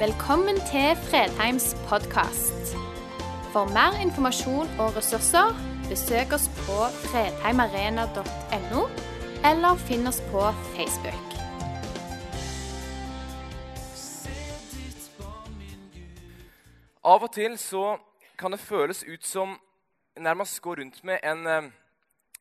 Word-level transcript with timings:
Velkommen 0.00 0.56
til 0.56 0.96
Fredheims 0.96 1.74
podkast. 1.88 2.70
For 3.52 3.68
mer 3.68 3.98
informasjon 4.00 4.70
og 4.80 4.94
ressurser, 4.96 5.50
besøk 5.90 6.32
oss 6.32 6.46
på 6.62 6.76
fredheimarena.no, 7.02 8.84
eller 9.44 9.82
finn 9.82 10.08
oss 10.08 10.22
på 10.30 10.46
Facebook. 10.70 11.34
Av 17.04 17.26
og 17.28 17.34
til 17.36 17.58
så 17.60 17.98
kan 18.40 18.56
det 18.56 18.64
føles 18.64 19.04
ut 19.04 19.26
som 19.28 19.52
nærmest 20.16 20.62
går 20.64 20.80
rundt 20.80 21.04
med 21.04 21.20
en 21.20 21.72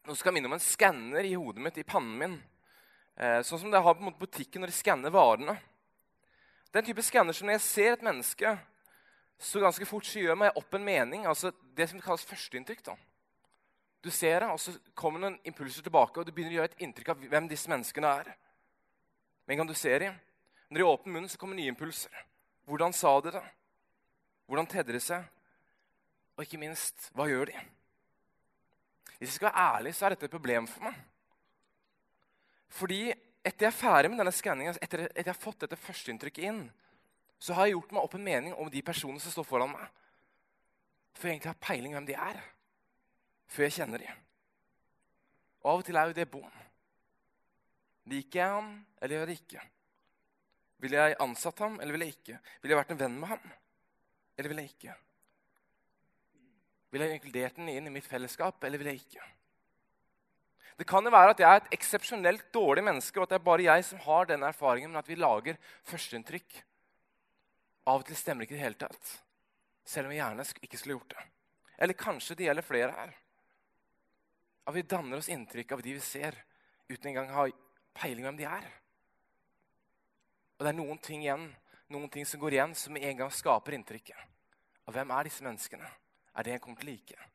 som 0.05 0.15
skal 0.15 0.37
minne 0.37 0.47
om 0.47 0.55
en 0.55 0.63
skanner 0.63 1.27
i 1.27 1.35
hodet 1.35 1.65
mitt, 1.67 1.83
i 1.83 1.83
pannen 1.83 2.15
min. 2.23 2.39
Eh, 3.19 3.41
sånn 3.43 3.65
som 3.65 3.75
det 3.75 3.83
har 3.83 3.99
på 3.99 4.15
butikken 4.23 4.63
når 4.63 4.71
de 4.71 4.79
skanner 4.79 5.11
varene. 5.11 5.59
Den 6.73 6.85
type 6.85 7.01
skanner 7.01 7.33
som 7.33 7.47
når 7.49 7.57
jeg 7.57 7.65
ser 7.65 7.93
et 7.95 8.05
menneske, 8.05 8.57
så 9.39 9.61
ganske 9.63 9.85
fort 9.87 10.05
så 10.05 10.21
gjør 10.21 10.37
meg 10.37 10.57
opp 10.59 10.75
en 10.75 10.85
mening. 10.85 11.25
altså 11.25 11.51
Det 11.75 11.89
som 11.89 12.01
kalles 12.01 12.25
førsteinntrykk. 12.25 12.83
da. 12.85 12.95
Du 14.03 14.09
ser 14.11 14.39
det, 14.39 14.49
og 14.49 14.59
så 14.59 14.71
kommer 14.95 15.19
noen 15.19 15.39
impulser 15.43 15.83
tilbake, 15.83 16.19
og 16.19 16.25
du 16.25 16.31
begynner 16.31 16.53
å 16.53 16.59
gjøre 16.59 16.71
et 16.71 16.83
inntrykk 16.85 17.09
av 17.09 17.23
hvem 17.31 17.47
disse 17.49 17.69
menneskene 17.69 18.07
er. 18.21 18.35
Med 19.45 19.53
en 19.53 19.57
gang 19.57 19.67
du 19.67 19.75
ser 19.75 19.99
dem, 19.99 20.19
når 20.69 20.77
de 20.77 20.85
åpner 20.85 21.13
munnen, 21.13 21.29
så 21.29 21.37
kommer 21.37 21.55
nye 21.55 21.71
impulser. 21.71 22.13
Hvordan 22.69 22.93
sa 22.93 23.19
de 23.21 23.33
det? 23.33 23.43
Hvordan 24.45 24.67
tedde 24.69 24.93
de 24.93 25.01
seg? 25.03 25.25
Og 26.37 26.45
ikke 26.45 26.61
minst, 26.61 27.09
hva 27.17 27.25
gjør 27.27 27.49
de? 27.49 27.63
Hvis 29.17 29.33
jeg 29.33 29.35
skal 29.39 29.49
være 29.49 29.65
ærlig, 29.75 29.95
så 29.95 30.05
er 30.05 30.15
dette 30.15 30.29
et 30.29 30.31
problem 30.31 30.67
for 30.69 30.85
meg. 30.87 30.99
Fordi 32.69 33.01
etter 33.45 33.67
jeg 33.67 33.71
er 33.71 33.77
ferdig 33.77 34.11
med 34.11 34.19
denne 34.21 34.35
skanninga, 34.35 34.75
etter 34.83 35.05
etter, 35.05 35.17
jeg 35.21 35.31
har 35.31 35.39
fått 35.39 35.63
dette 35.63 35.79
førsteinntrykket 35.79 36.47
inn, 36.49 36.63
så 37.39 37.55
har 37.55 37.67
jeg 37.67 37.77
gjort 37.77 37.93
meg 37.95 38.05
opp 38.05 38.15
en 38.17 38.25
mening 38.25 38.55
om 38.59 38.71
de 38.71 38.83
personene 38.83 39.23
som 39.23 39.31
står 39.31 39.47
foran 39.47 39.71
meg. 39.71 39.85
For 41.15 41.27
jeg 41.27 41.37
egentlig 41.37 41.53
har 41.53 41.63
peiling 41.63 41.95
hvem 41.95 42.07
de 42.09 42.17
er, 42.19 42.41
før 43.49 43.67
jeg 43.67 43.77
kjenner 43.79 44.03
dem. 44.03 44.25
Og 45.63 45.71
av 45.71 45.81
og 45.81 45.87
til 45.87 45.99
er 45.99 46.09
jo 46.09 46.17
det 46.19 46.27
bom. 46.31 46.59
Liker 48.11 48.41
jeg 48.41 48.55
ham, 48.55 48.69
eller 48.99 49.15
gjør 49.15 49.25
jeg 49.25 49.31
det 49.31 49.39
ikke? 49.39 49.65
Ville 50.83 51.01
jeg 51.03 51.19
ansatt 51.23 51.63
ham, 51.63 51.79
eller 51.79 51.95
ville 51.95 52.07
jeg 52.07 52.17
ikke? 52.17 52.37
Ville 52.61 52.75
jeg 52.75 52.79
vært 52.79 52.93
en 52.95 53.01
venn 53.01 53.17
med 53.19 53.31
ham, 53.33 53.51
eller 54.37 54.51
ville 54.51 54.63
jeg 54.63 54.75
ikke? 54.75 54.95
Ville 56.89 57.07
jeg 57.07 57.19
inkludert 57.19 57.59
ham 57.59 57.71
inn 57.71 57.89
i 57.89 57.93
mitt 57.93 58.07
fellesskap, 58.07 58.63
eller 58.63 58.81
ville 58.81 58.95
jeg 58.95 59.03
ikke? 59.03 59.27
Det 60.79 60.87
kan 60.87 61.03
jo 61.03 61.11
være 61.11 61.33
at 61.33 61.41
jeg 61.43 61.49
er 61.49 61.59
et 61.59 61.73
eksepsjonelt 61.75 62.45
dårlig 62.55 62.85
menneske, 62.87 63.19
og 63.19 63.25
at 63.25 63.33
det 63.33 63.37
er 63.41 63.47
bare 63.49 63.65
jeg 63.65 63.83
som 63.83 63.99
har 64.05 64.29
denne 64.29 64.47
erfaringen, 64.47 64.93
men 64.93 65.01
at 65.01 65.09
vi 65.11 65.17
lager 65.19 65.57
førsteinntrykk. 65.89 66.61
Av 67.91 67.99
og 67.99 68.05
til 68.07 68.15
stemmer 68.15 68.45
ikke 68.45 68.55
det 68.55 68.63
hele 68.63 68.79
tatt, 68.79 69.11
selv 69.83 70.07
om 70.07 70.13
vi 70.13 70.21
gjerne 70.21 70.45
ikke 70.63 70.79
skulle 70.79 70.95
gjort 70.95 71.17
det. 71.17 71.25
Eller 71.83 71.99
kanskje 71.99 72.39
det 72.39 72.47
gjelder 72.47 72.67
flere 72.69 72.95
her. 72.95 73.11
At 74.69 74.77
vi 74.77 74.85
danner 74.87 75.19
oss 75.19 75.31
inntrykk 75.33 75.75
av 75.75 75.83
de 75.83 75.97
vi 75.97 76.05
ser, 76.05 76.39
uten 76.87 77.11
engang 77.11 77.33
å 77.33 77.37
ha 77.41 77.45
peiling 77.99 78.29
hvem 78.29 78.39
de 78.39 78.47
er. 78.47 78.71
Og 80.59 80.63
det 80.63 80.71
er 80.71 80.79
noen 80.79 81.03
ting 81.03 81.27
igjen, 81.27 81.47
noen 81.91 82.09
ting 82.13 82.27
som 82.27 82.39
går 82.39 82.55
igjen, 82.55 82.79
som 82.79 82.95
med 82.95 83.03
en 83.03 83.23
gang 83.25 83.35
skaper 83.35 83.75
inntrykket. 83.75 84.27
Og 84.87 84.95
hvem 84.95 85.11
er 85.11 85.27
disse 85.27 85.43
menneskene? 85.43 85.91
Er 86.39 86.45
det 86.45 86.53
en 86.53 86.59
jeg 86.61 86.63
kommer 86.63 86.79
til 86.79 86.87
å 86.87 86.93
like? 86.93 87.31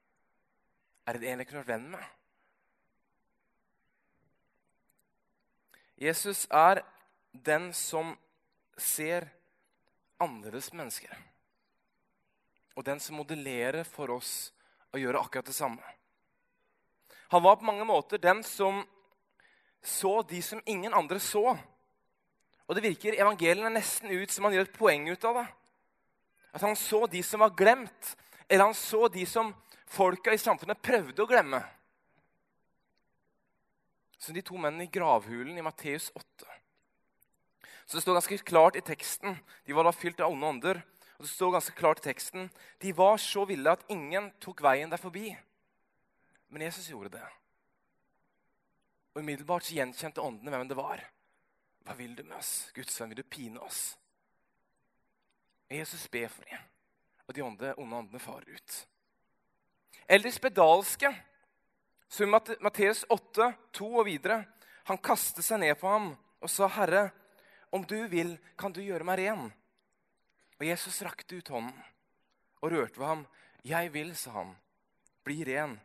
Er 1.04 1.18
det 1.20 1.28
en 1.28 1.42
jeg 1.42 1.52
kunne 1.52 1.66
vært 1.66 1.74
venn 1.76 1.90
med? 1.92 2.12
Jesus 6.00 6.46
er 6.50 6.82
den 7.32 7.72
som 7.74 8.14
ser 8.78 9.28
annerledes 10.22 10.72
mennesker. 10.72 11.12
Og 12.74 12.84
den 12.86 13.00
som 13.00 13.20
modellerer 13.20 13.84
for 13.86 14.10
oss 14.16 14.50
å 14.94 14.98
gjøre 14.98 15.20
akkurat 15.20 15.46
det 15.46 15.56
samme. 15.56 15.94
Han 17.30 17.42
var 17.42 17.56
på 17.56 17.66
mange 17.66 17.86
måter 17.86 18.18
den 18.18 18.42
som 18.46 18.82
så 19.84 20.22
de 20.22 20.40
som 20.42 20.62
ingen 20.64 20.94
andre 20.94 21.20
så. 21.20 21.52
Og 22.64 22.76
det 22.76 22.84
virker 22.86 23.18
evangeliene 23.18 23.72
nesten 23.74 24.10
ut 24.10 24.32
som 24.32 24.46
han 24.46 24.56
gjør 24.56 24.68
et 24.68 24.78
poeng 24.78 25.08
ut 25.10 25.26
av 25.28 25.42
det. 25.42 25.46
At 26.54 26.62
han 26.64 26.76
så 26.78 27.04
de 27.10 27.22
som 27.26 27.42
var 27.42 27.54
glemt, 27.58 28.14
eller 28.48 28.70
han 28.70 28.76
så 28.78 29.08
de 29.12 29.26
som 29.26 29.52
folka 29.90 30.32
i 30.32 30.40
samfunnet 30.40 30.82
prøvde 30.82 31.22
å 31.22 31.28
glemme. 31.28 31.60
Som 34.24 34.36
de 34.36 34.42
to 34.44 34.56
mennene 34.56 34.86
i 34.86 34.92
gravhulen 34.92 35.58
i 35.58 35.62
Matteus 35.64 36.08
8. 36.16 36.46
Så 37.84 37.96
Det 37.96 38.02
står 38.02 38.16
ganske 38.16 38.38
klart 38.38 38.76
i 38.76 38.80
teksten 38.80 39.36
De 39.66 39.72
var 39.76 39.84
da 39.84 39.92
fylt 39.92 40.20
av 40.20 40.32
onde 40.32 40.46
ånder. 40.46 40.80
Og 41.18 41.26
det 41.26 41.30
står 41.30 41.52
ganske 41.52 41.76
klart 41.76 42.00
i 42.00 42.08
teksten 42.08 42.48
De 42.80 42.92
var 42.96 43.18
så 43.20 43.44
ville 43.44 43.70
at 43.70 43.84
ingen 43.92 44.30
tok 44.40 44.62
veien 44.64 44.90
der 44.90 45.02
forbi. 45.02 45.34
Men 46.48 46.62
Jesus 46.62 46.88
gjorde 46.88 47.18
det. 47.18 47.26
Og 49.14 49.20
Umiddelbart 49.20 49.66
så 49.66 49.76
gjenkjente 49.76 50.24
åndene 50.24 50.54
hvem 50.54 50.68
det 50.72 50.78
var. 50.78 51.04
Hva 51.84 51.94
vil 51.98 52.16
du 52.16 52.24
med 52.24 52.38
oss? 52.38 52.70
Guds 52.74 52.96
venn, 53.00 53.12
vil 53.12 53.20
du 53.20 53.28
pine 53.28 53.60
oss? 53.60 53.98
Jesus 55.70 56.08
ber 56.08 56.28
for 56.30 56.46
dem, 56.46 56.60
og 57.26 57.34
de 57.34 57.42
onde, 57.42 57.74
onde 57.80 57.96
åndene 57.96 58.20
farer 58.22 58.56
ut. 58.56 58.74
Eller 60.08 60.30
spedalske, 60.30 61.10
som 62.14 62.28
i 62.28 62.56
Matteus 62.62 63.04
8, 63.10 63.52
2 63.72 63.86
og 63.98 64.06
videre. 64.06 64.44
Han 64.86 65.00
kastet 65.02 65.42
seg 65.42 65.58
ned 65.58 65.74
på 65.80 65.88
ham 65.90 66.12
og 66.14 66.50
sa, 66.50 66.68
'Herre, 66.68 67.10
om 67.72 67.82
du 67.84 68.06
vil, 68.08 68.38
kan 68.58 68.72
du 68.72 68.80
gjøre 68.80 69.04
meg 69.04 69.18
ren.' 69.18 69.52
Og 70.60 70.66
Jesus 70.66 71.02
rakte 71.02 71.36
ut 71.36 71.48
hånden 71.48 71.82
og 72.62 72.70
rørte 72.70 72.98
ved 73.00 73.06
ham. 73.06 73.26
'Jeg 73.64 73.92
vil', 73.92 74.14
sa 74.14 74.30
han. 74.30 74.56
'Bli 75.24 75.44
ren.' 75.44 75.80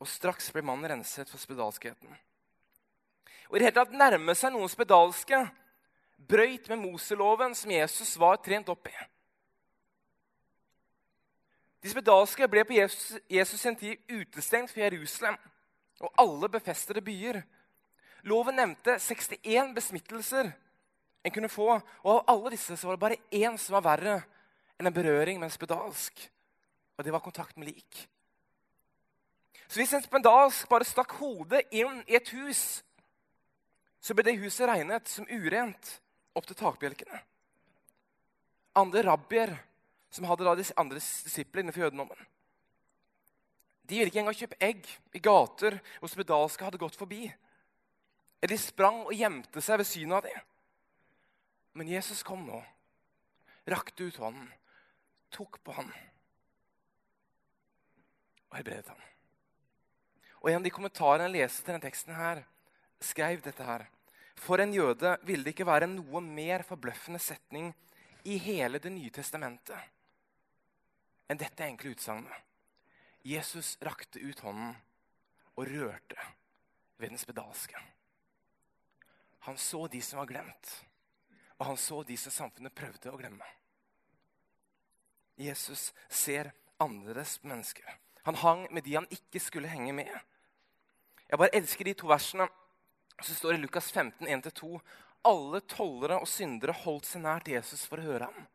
Og 0.00 0.08
straks 0.08 0.50
ble 0.50 0.62
mannen 0.62 0.90
renset 0.90 1.28
for 1.28 1.38
spedalskheten. 1.38 2.16
Og 3.48 3.56
i 3.56 3.58
det 3.58 3.66
hele 3.66 3.84
tatt 3.84 3.92
nærme 3.92 4.34
seg 4.34 4.52
noen 4.52 4.68
spedalske 4.68 5.50
brøyt 6.16 6.68
med 6.68 6.78
Moseloven, 6.78 7.54
som 7.54 7.70
Jesus 7.70 8.16
var 8.18 8.36
trent 8.36 8.68
opp 8.68 8.88
i. 8.88 8.96
De 11.82 11.90
spedalske 11.90 12.48
ble 12.48 12.64
på 12.64 12.72
Jesus, 12.72 13.20
Jesus 13.30 13.60
sin 13.60 13.76
tid 13.76 13.96
utestengt 14.08 14.72
fra 14.72 14.80
Jerusalem 14.80 15.36
og 16.00 16.12
alle 16.20 16.48
befestede 16.52 17.02
byer. 17.04 17.42
Loven 18.28 18.56
nevnte 18.56 18.98
61 19.00 19.74
besmittelser 19.76 20.50
en 21.22 21.32
kunne 21.34 21.52
få, 21.52 21.68
og 21.76 22.10
av 22.10 22.22
alle 22.32 22.54
disse 22.54 22.76
var 22.80 22.96
det 22.96 23.02
bare 23.02 23.20
én 23.32 23.58
som 23.60 23.76
var 23.76 23.84
verre 23.84 24.16
enn 24.80 24.88
en 24.88 24.96
berøring 24.96 25.40
med 25.40 25.50
en 25.50 25.52
spedalsk, 25.52 26.22
og 26.96 27.04
det 27.04 27.12
var 27.12 27.24
kontakt 27.24 27.58
med 27.60 27.68
lik. 27.68 28.06
Så 29.68 29.78
hvis 29.78 29.92
en 29.94 30.04
spedalsk 30.04 30.68
bare 30.70 30.88
stakk 30.88 31.12
hodet 31.20 31.66
inn 31.76 32.00
i 32.08 32.16
et 32.16 32.32
hus, 32.34 32.80
så 34.00 34.16
ble 34.16 34.24
det 34.26 34.40
huset 34.40 34.66
regnet 34.68 35.08
som 35.12 35.28
urent 35.28 35.92
opp 36.34 36.48
til 36.48 36.56
takbjelkene. 36.56 37.20
Andre 38.80 39.04
rabbier 39.04 39.52
som 40.10 40.24
hadde 40.26 40.46
da 40.46 40.56
de 40.56 40.64
andre 40.80 40.98
disipler 40.98 41.62
innenfor 41.62 41.84
jødedommen. 41.84 42.28
De 43.90 43.98
ville 43.98 44.06
ikke 44.12 44.20
engang 44.22 44.36
kjøpe 44.38 44.58
egg 44.62 44.86
i 45.18 45.22
gater 45.22 45.80
hvor 45.98 46.10
spedalske 46.12 46.62
hadde 46.62 46.78
gått 46.78 46.98
forbi. 46.98 47.24
De 48.40 48.58
sprang 48.58 49.02
og 49.02 49.16
gjemte 49.16 49.62
seg 49.64 49.80
ved 49.80 49.88
synet 49.88 50.16
av 50.20 50.28
dem. 50.28 50.44
Men 51.74 51.90
Jesus 51.90 52.22
kom 52.26 52.44
nå, 52.46 52.60
rakte 53.70 54.06
ut 54.06 54.18
hånden, 54.22 54.46
tok 55.34 55.58
på 55.66 55.74
ham 55.74 55.90
og 58.50 58.56
helbredet 58.58 58.90
ham. 58.90 59.02
Og 60.40 60.50
En 60.50 60.58
av 60.58 60.64
de 60.64 60.72
kommentarene 60.74 61.28
jeg 61.28 61.36
leste 61.36 61.62
til 61.62 61.74
denne 61.74 61.84
teksten, 61.84 62.14
her, 62.16 62.42
skrev 62.98 63.42
dette 63.44 63.66
her. 63.66 63.84
For 64.40 64.62
en 64.62 64.72
jøde 64.74 65.16
ville 65.28 65.44
det 65.44 65.52
ikke 65.54 65.68
være 65.68 65.90
noe 65.90 66.22
mer 66.24 66.64
forbløffende 66.66 67.20
setning 67.22 67.70
i 68.24 68.38
hele 68.40 68.78
Det 68.78 68.92
nye 68.92 69.10
testamentet 69.14 69.78
enn 71.30 71.38
dette 71.38 71.62
enkle 71.62 71.92
utsagnet. 71.94 72.49
Jesus 73.22 73.76
rakte 73.84 74.20
ut 74.20 74.40
hånden 74.40 74.74
og 75.56 75.68
rørte 75.68 76.16
ved 77.00 77.12
den 77.12 77.20
spedalske. 77.20 77.76
Han 79.44 79.58
så 79.58 79.86
de 79.88 80.00
som 80.04 80.20
var 80.20 80.28
glemt, 80.28 80.72
og 81.58 81.66
han 81.66 81.80
så 81.80 82.02
de 82.04 82.16
som 82.20 82.32
samfunnet 82.32 82.76
prøvde 82.76 83.12
å 83.12 83.18
glemme. 83.20 83.46
Jesus 85.40 85.90
ser 86.08 86.52
annerledes 86.80 87.38
mennesker. 87.44 87.84
Han 88.28 88.36
hang 88.40 88.66
med 88.72 88.84
de 88.84 88.96
han 88.98 89.08
ikke 89.12 89.40
skulle 89.40 89.68
henge 89.72 89.92
med. 89.96 90.10
Jeg 91.28 91.38
bare 91.40 91.56
elsker 91.56 91.88
de 91.88 91.94
to 91.96 92.08
versene 92.10 92.48
som 93.20 93.36
står 93.36 93.56
i 93.56 93.60
Lukas 93.62 93.88
15, 93.92 94.28
1-2. 94.28 94.80
Alle 95.28 95.60
tollere 95.68 96.18
og 96.20 96.28
syndere 96.28 96.76
holdt 96.84 97.08
seg 97.08 97.24
nær 97.24 97.44
til 97.44 97.56
Jesus 97.58 97.84
for 97.88 98.00
å 98.00 98.08
høre 98.08 98.28
ham. 98.28 98.48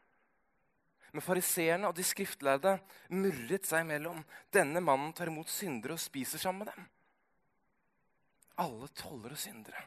Men 1.15 1.23
fariseerne 1.23 1.87
og 1.87 1.95
de 1.95 2.03
skriftlærde 2.03 2.73
murret 3.15 3.63
seg 3.63 3.85
imellom. 3.85 4.17
Denne 4.51 4.81
mannen 4.83 5.13
tar 5.15 5.31
imot 5.31 5.47
syndere 5.47 5.95
og 5.95 6.01
spiser 6.03 6.41
sammen 6.43 6.65
med 6.65 6.73
dem. 6.73 6.89
Alle 8.59 8.89
toller 8.99 9.31
og 9.31 9.39
syndere. 9.39 9.85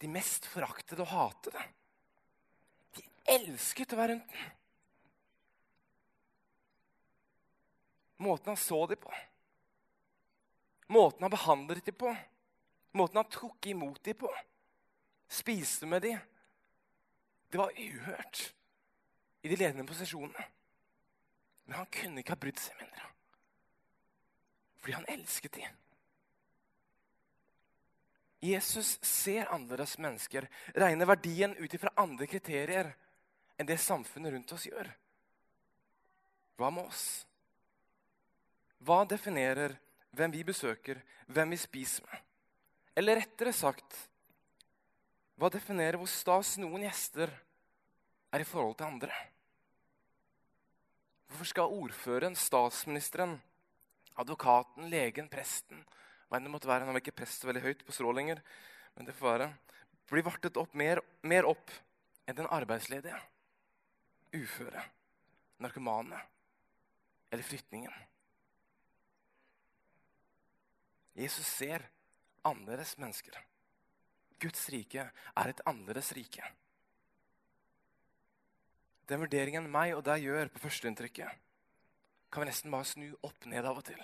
De 0.00 0.08
mest 0.08 0.48
foraktede 0.48 1.04
og 1.04 1.12
hatede. 1.12 1.66
De 2.96 3.04
elsket 3.36 3.92
å 3.92 4.00
være 4.00 4.16
rundt 4.16 4.32
den. 4.32 4.50
Måten 8.24 8.54
han 8.54 8.58
så 8.64 8.80
dem 8.88 8.98
på, 8.98 9.12
måten 10.90 11.22
han 11.22 11.30
behandlet 11.30 11.84
dem 11.86 11.94
på, 12.00 12.10
måten 12.98 13.20
han 13.20 13.28
tok 13.30 13.68
imot 13.70 14.00
dem 14.08 14.16
på, 14.24 14.30
spiste 15.30 15.86
med 15.86 16.02
dem 16.02 16.18
Det 17.52 17.60
var 17.60 17.76
uhørt 17.78 18.48
i 19.42 19.48
de 19.48 19.56
ledende 19.56 19.86
posisjonene. 19.86 20.46
Men 21.68 21.82
han 21.82 21.90
kunne 21.92 22.22
ikke 22.22 22.34
ha 22.34 22.40
brydd 22.40 22.60
seg 22.62 22.78
mindre. 22.80 23.10
Fordi 24.80 24.96
han 24.96 25.08
elsket 25.12 25.58
dem. 25.58 25.76
Jesus 28.40 28.94
ser 29.02 29.50
annerledes 29.50 29.96
mennesker, 29.98 30.46
regner 30.78 31.10
verdien 31.10 31.56
ut 31.58 31.74
ifra 31.74 31.90
andre 31.98 32.28
kriterier 32.30 32.92
enn 33.58 33.66
det 33.66 33.80
samfunnet 33.82 34.32
rundt 34.32 34.54
oss 34.54 34.68
gjør. 34.68 34.90
Hva 36.58 36.70
med 36.70 36.86
oss? 36.86 37.04
Hva 38.78 39.02
definerer 39.10 39.74
hvem 40.14 40.32
vi 40.32 40.44
besøker, 40.46 41.02
hvem 41.26 41.50
vi 41.50 41.58
spiser 41.58 42.06
med? 42.06 42.22
Eller 42.98 43.20
rettere 43.20 43.52
sagt 43.54 43.98
hva 45.38 45.50
definerer 45.54 45.98
hvor 45.98 46.10
stas 46.10 46.56
noen 46.58 46.86
gjester 46.86 47.30
er 47.30 47.36
i 48.36 48.44
forhold 48.44 48.76
til 48.76 48.88
andre? 48.88 49.12
Hvorfor 51.28 51.48
skal 51.48 51.72
ordføreren, 51.72 52.36
statsministeren, 52.36 53.38
advokaten, 54.20 54.88
legen, 54.92 55.28
presten 55.32 55.84
hva 56.28 56.36
enn 56.36 56.44
det 56.44 56.52
måtte 56.52 56.68
være, 56.68 56.84
Han 56.84 56.92
var 56.92 57.00
ikke 57.00 57.16
prest 57.22 57.44
veldig 57.48 57.64
høyt 57.64 57.84
på 57.86 57.94
strå 57.96 58.12
lenger, 58.12 58.42
men 58.96 59.06
det 59.08 59.16
får 59.16 59.32
være. 59.32 59.48
Bli 60.08 60.24
vartet 60.24 60.60
opp 60.60 60.74
mer, 60.76 61.00
mer 61.22 61.48
opp 61.48 61.72
enn 62.28 62.36
den 62.36 62.48
arbeidsledige, 62.52 63.16
uføre, 64.36 64.84
narkomane 65.64 66.20
eller 67.32 67.44
flyktningen. 67.44 67.92
Jesus 71.18 71.46
ser 71.46 71.82
annerledes 72.46 72.94
mennesker. 73.00 73.34
Guds 74.38 74.68
rike 74.70 75.08
er 75.08 75.50
et 75.50 75.62
annerledes 75.66 76.12
rike. 76.16 76.44
Den 79.08 79.22
vurderingen 79.22 79.70
meg 79.72 79.94
og 79.96 80.02
deg 80.04 80.26
gjør 80.26 80.50
på 80.52 80.60
førsteinntrykket, 80.66 81.44
kan 82.28 82.44
vi 82.44 82.48
nesten 82.50 82.72
bare 82.72 82.84
snu 82.84 83.06
opp 83.24 83.46
ned 83.48 83.64
av 83.64 83.80
og 83.80 83.86
til. 83.88 84.00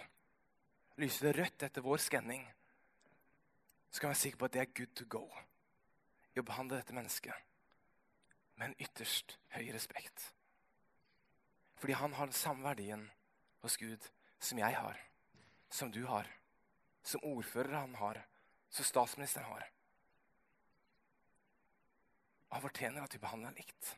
Lyser 1.01 1.29
det 1.29 1.35
rødt 1.37 1.65
etter 1.67 1.85
vår 1.85 2.01
skanning, 2.01 2.47
så 3.91 4.01
kan 4.01 4.09
vi 4.09 4.15
være 4.15 4.23
sikre 4.23 4.41
på 4.41 4.49
at 4.49 4.55
det 4.55 4.63
er 4.63 4.77
good 4.79 4.95
to 4.97 5.05
go 5.11 5.27
i 6.35 6.41
å 6.41 6.47
behandle 6.47 6.79
dette 6.81 6.97
mennesket 6.97 7.51
med 8.57 8.71
en 8.71 8.79
ytterst 8.81 9.37
høy 9.55 9.69
respekt. 9.75 10.31
Fordi 11.79 11.99
han 12.01 12.15
har 12.17 12.31
den 12.31 12.39
samme 12.39 12.65
verdien 12.65 13.05
hos 13.63 13.77
Gud 13.77 14.09
som 14.41 14.59
jeg 14.59 14.79
har, 14.79 14.97
som 15.69 15.93
du 15.93 16.05
har, 16.09 16.31
som 17.05 17.23
ordfører 17.29 17.77
han 17.77 17.95
har, 18.01 18.23
som 18.71 18.89
statsministeren 18.89 19.51
har. 19.51 19.69
Og 22.49 22.57
han 22.57 22.65
fortjener 22.65 23.05
at 23.05 23.15
vi 23.15 23.21
behandler 23.21 23.53
ham 23.53 23.61
likt. 23.61 23.93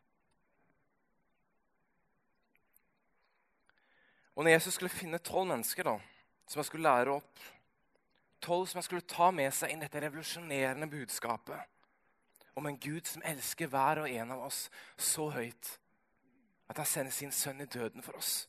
Og 4.36 4.44
når 4.44 4.56
Jesus 4.56 4.76
skulle 4.76 4.92
finne 4.92 5.18
tolv 5.24 5.48
mennesker 5.48 5.88
da, 5.88 5.96
som 6.46 6.60
han 6.60 6.68
skulle 6.68 6.88
lære 6.88 7.14
opp, 7.16 7.40
tolv 8.44 8.66
som 8.68 8.78
han 8.78 8.86
skulle 8.86 9.08
ta 9.08 9.30
med 9.32 9.54
seg 9.56 9.72
inn 9.72 9.80
dette 9.82 10.02
revolusjonerende 10.04 10.88
budskapet 10.92 11.72
om 12.56 12.68
en 12.68 12.78
Gud 12.80 13.08
som 13.08 13.24
elsker 13.24 13.68
hver 13.72 14.02
og 14.02 14.10
en 14.12 14.32
av 14.32 14.44
oss 14.46 14.66
så 14.96 15.28
høyt 15.32 15.72
at 16.66 16.80
han 16.80 16.88
sender 16.88 17.14
sin 17.14 17.32
sønn 17.32 17.60
i 17.62 17.68
døden 17.70 18.04
for 18.04 18.16
oss, 18.18 18.46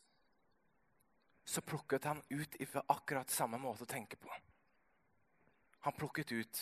så 1.48 1.62
plukket 1.62 2.08
han 2.10 2.24
ut 2.30 2.56
ifra 2.60 2.84
akkurat 2.92 3.32
samme 3.32 3.60
måte 3.62 3.86
å 3.86 3.90
tenke 3.90 4.20
på. 4.20 4.32
Han 5.86 5.96
plukket 5.96 6.32
ut 6.32 6.62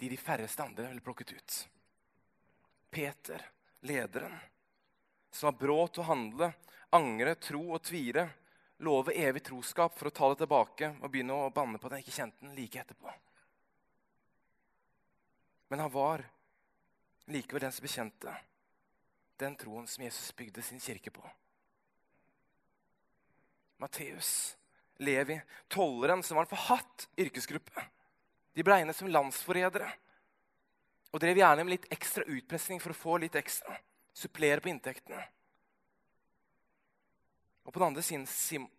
de 0.00 0.08
de 0.10 0.18
færreste 0.20 0.62
andre 0.62 0.88
ville 0.90 1.04
plukket 1.04 1.32
ut. 1.32 1.58
Peter, 2.90 3.42
lederen, 3.80 4.34
som 5.30 5.50
var 5.50 5.60
brå 5.60 5.78
til 5.88 6.02
å 6.04 6.08
handle, 6.10 6.50
angre, 6.96 7.34
tro 7.40 7.62
og 7.74 7.82
tvire, 7.84 8.28
love 8.84 9.14
evig 9.16 9.44
troskap 9.46 9.96
for 9.96 10.08
å 10.10 10.14
ta 10.14 10.28
det 10.32 10.42
tilbake 10.44 10.92
og 11.00 11.10
begynne 11.10 11.36
å 11.36 11.52
banne 11.54 11.80
på 11.80 11.88
han 11.90 12.02
ikke 12.02 12.14
kjente 12.16 12.44
den 12.44 12.56
like 12.56 12.80
etterpå. 12.80 13.12
Men 15.68 15.82
han 15.82 15.92
var 15.92 16.22
likevel 17.32 17.66
den 17.66 17.74
som 17.74 17.86
bekjente 17.86 18.36
den 19.40 19.56
troen 19.58 19.88
som 19.90 20.04
Jesus 20.04 20.30
bygde 20.36 20.62
sin 20.62 20.80
kirke 20.80 21.10
på. 21.10 21.24
Matteus, 23.82 24.56
Levi, 24.96 25.36
tolleren 25.68 26.22
som 26.24 26.38
var 26.38 26.46
en 26.46 26.52
forhatt 26.54 27.08
yrkesgruppe. 27.20 27.82
De 28.56 28.64
ble 28.64 28.78
regnet 28.78 28.96
som 28.96 29.10
landsforrædere 29.10 29.90
og 31.12 31.20
drev 31.20 31.38
gjerne 31.40 31.64
med 31.64 31.74
litt 31.74 31.90
ekstra 31.92 32.24
utpressing 32.24 32.80
for 32.80 32.92
å 32.92 32.98
få 32.98 33.18
litt 33.20 33.36
ekstra. 33.36 33.76
Supplere 34.16 34.62
på 34.64 34.70
inntektene. 34.72 35.20
Og 37.66 37.74
på 37.74 37.80
den 37.80 37.90
andre 37.90 38.04
siden 38.06 38.26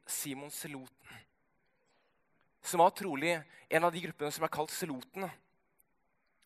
Simon 0.08 0.52
Seloten, 0.54 1.24
som 2.64 2.82
var 2.82 2.96
trolig 2.96 3.36
en 3.70 3.86
av 3.86 3.94
de 3.94 4.02
gruppene 4.04 4.32
som 4.34 4.46
er 4.48 4.52
kalt 4.52 4.72
selotene. 4.74 5.30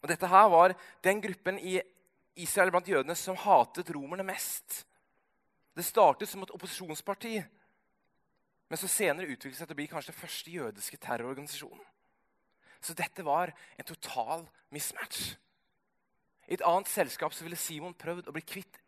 Og 0.01 0.09
Dette 0.09 0.29
her 0.29 0.47
var 0.49 0.73
den 1.05 1.21
gruppen 1.21 1.59
i 1.61 1.77
Israel 2.41 2.73
blant 2.73 2.89
jødene 2.89 3.15
som 3.17 3.38
hatet 3.38 3.89
romerne 3.93 4.25
mest. 4.25 4.83
Det 5.77 5.85
startet 5.85 6.29
som 6.29 6.43
et 6.43 6.53
opposisjonsparti, 6.53 7.35
men 8.71 8.79
så 8.79 8.89
senere 8.89 9.29
utviklet 9.29 9.57
seg 9.59 9.69
til 9.69 9.75
å 9.75 9.79
bli 9.79 9.88
kanskje 9.91 10.13
den 10.13 10.19
første 10.19 10.51
jødiske 10.51 10.99
terrororganisasjonen. 11.03 11.85
Så 12.81 12.95
dette 12.97 13.23
var 13.23 13.51
en 13.77 13.88
total 13.88 14.47
mismatch. 14.73 15.35
I 16.51 16.57
et 16.59 16.68
annet 16.68 16.92
selskap 16.92 17.33
så 17.33 17.48
ville 17.48 17.59
Simon 17.59 17.95
prøvd 17.95 18.27
å 18.27 18.36
bli 18.36 18.44
kvitt 18.44 18.81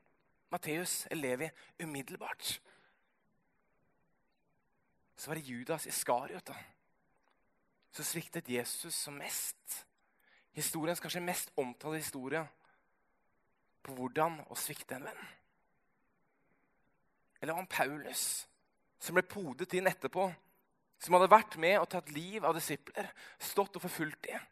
Matteus 0.52 1.06
eller 1.10 1.30
Levi 1.30 1.50
umiddelbart 1.82 2.58
så 5.24 5.30
var 5.30 5.40
det 5.40 5.48
Judas 5.48 5.86
Iskariot 5.88 6.50
som 7.94 8.06
sviktet 8.06 8.50
Jesus 8.50 8.96
som 8.96 9.16
mest. 9.16 9.86
Historiens 10.52 11.00
kanskje 11.00 11.22
mest 11.24 11.54
omtalte 11.56 12.02
historie 12.02 12.42
på 13.84 13.96
hvordan 13.96 14.40
å 14.52 14.58
svikte 14.60 14.98
en 14.98 15.06
venn. 15.08 15.22
Eller 17.40 17.56
om 17.56 17.70
Paulus, 17.72 18.44
som 19.00 19.16
ble 19.16 19.24
podet 19.24 19.78
inn 19.78 19.88
etterpå, 19.88 20.26
som 21.00 21.16
hadde 21.16 21.32
vært 21.32 21.56
med 21.62 21.78
og 21.80 21.88
tatt 21.92 22.12
liv 22.16 22.44
av 22.44 22.56
disipler, 22.60 23.08
stått 23.40 23.80
og 23.80 23.86
forfulgt 23.86 24.28
dem. 24.28 24.44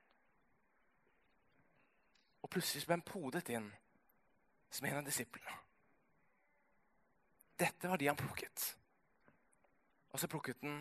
Og 2.41 2.49
plutselig 2.49 2.87
ble 2.87 2.97
han 2.97 3.05
podet 3.05 3.49
inn 3.53 3.69
som 4.71 4.87
en 4.87 5.01
av 5.01 5.05
disiplene. 5.05 5.57
Dette 7.61 7.89
var 7.89 7.99
de 8.01 8.07
han 8.09 8.17
plukket. 8.17 8.63
Og 10.11 10.19
så 10.19 10.29
plukket 10.31 10.61
den 10.63 10.79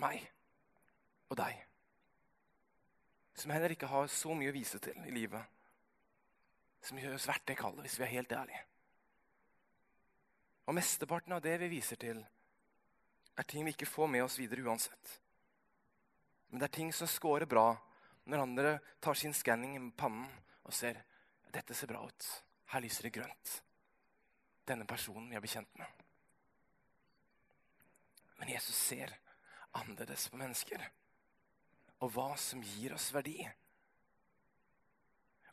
meg 0.00 0.22
og 1.28 1.36
deg. 1.38 1.58
Som 3.34 3.52
heller 3.52 3.74
ikke 3.74 3.90
har 3.90 4.06
så 4.10 4.34
mye 4.36 4.52
å 4.52 4.56
vise 4.56 4.80
til 4.82 4.96
i 5.04 5.14
livet. 5.14 5.42
Som 6.84 7.00
gjør 7.00 7.16
oss 7.18 7.26
verdt 7.28 7.46
det 7.50 7.58
kallet, 7.58 7.82
hvis 7.84 7.98
vi 7.98 8.06
er 8.06 8.14
helt 8.14 8.32
ærlige. 8.32 8.62
Og 10.64 10.76
mesteparten 10.78 11.34
av 11.36 11.42
det 11.44 11.58
vi 11.60 11.72
viser 11.74 12.00
til, 12.00 12.22
er 13.34 13.48
ting 13.48 13.66
vi 13.66 13.74
ikke 13.74 13.90
får 13.90 14.08
med 14.08 14.24
oss 14.24 14.38
videre 14.38 14.64
uansett. 14.64 15.18
Men 16.48 16.62
det 16.62 16.68
er 16.68 16.76
ting 16.76 16.92
som 16.94 17.10
scorer 17.10 17.50
bra 17.50 17.72
når 18.30 18.44
andre 18.44 18.72
tar 19.02 19.18
sin 19.18 19.34
skanning 19.36 19.74
med 19.76 19.92
pannen 19.98 20.28
og 20.64 20.74
ser 20.74 21.00
dette 21.54 21.76
ser 21.76 21.90
bra 21.90 22.02
ut. 22.04 22.30
Her 22.72 22.82
lyser 22.82 23.06
det 23.06 23.14
grønt. 23.14 23.52
Denne 24.66 24.86
personen 24.88 25.28
vi 25.28 25.36
har 25.36 25.44
bekjent 25.44 25.70
med. 25.78 26.04
Men 28.40 28.50
Jesus 28.50 28.76
ser 28.76 29.12
annerledes 29.74 30.28
på 30.28 30.38
mennesker 30.40 30.82
og 32.02 32.10
hva 32.12 32.32
som 32.40 32.62
gir 32.64 32.94
oss 32.96 33.10
verdi. 33.14 33.38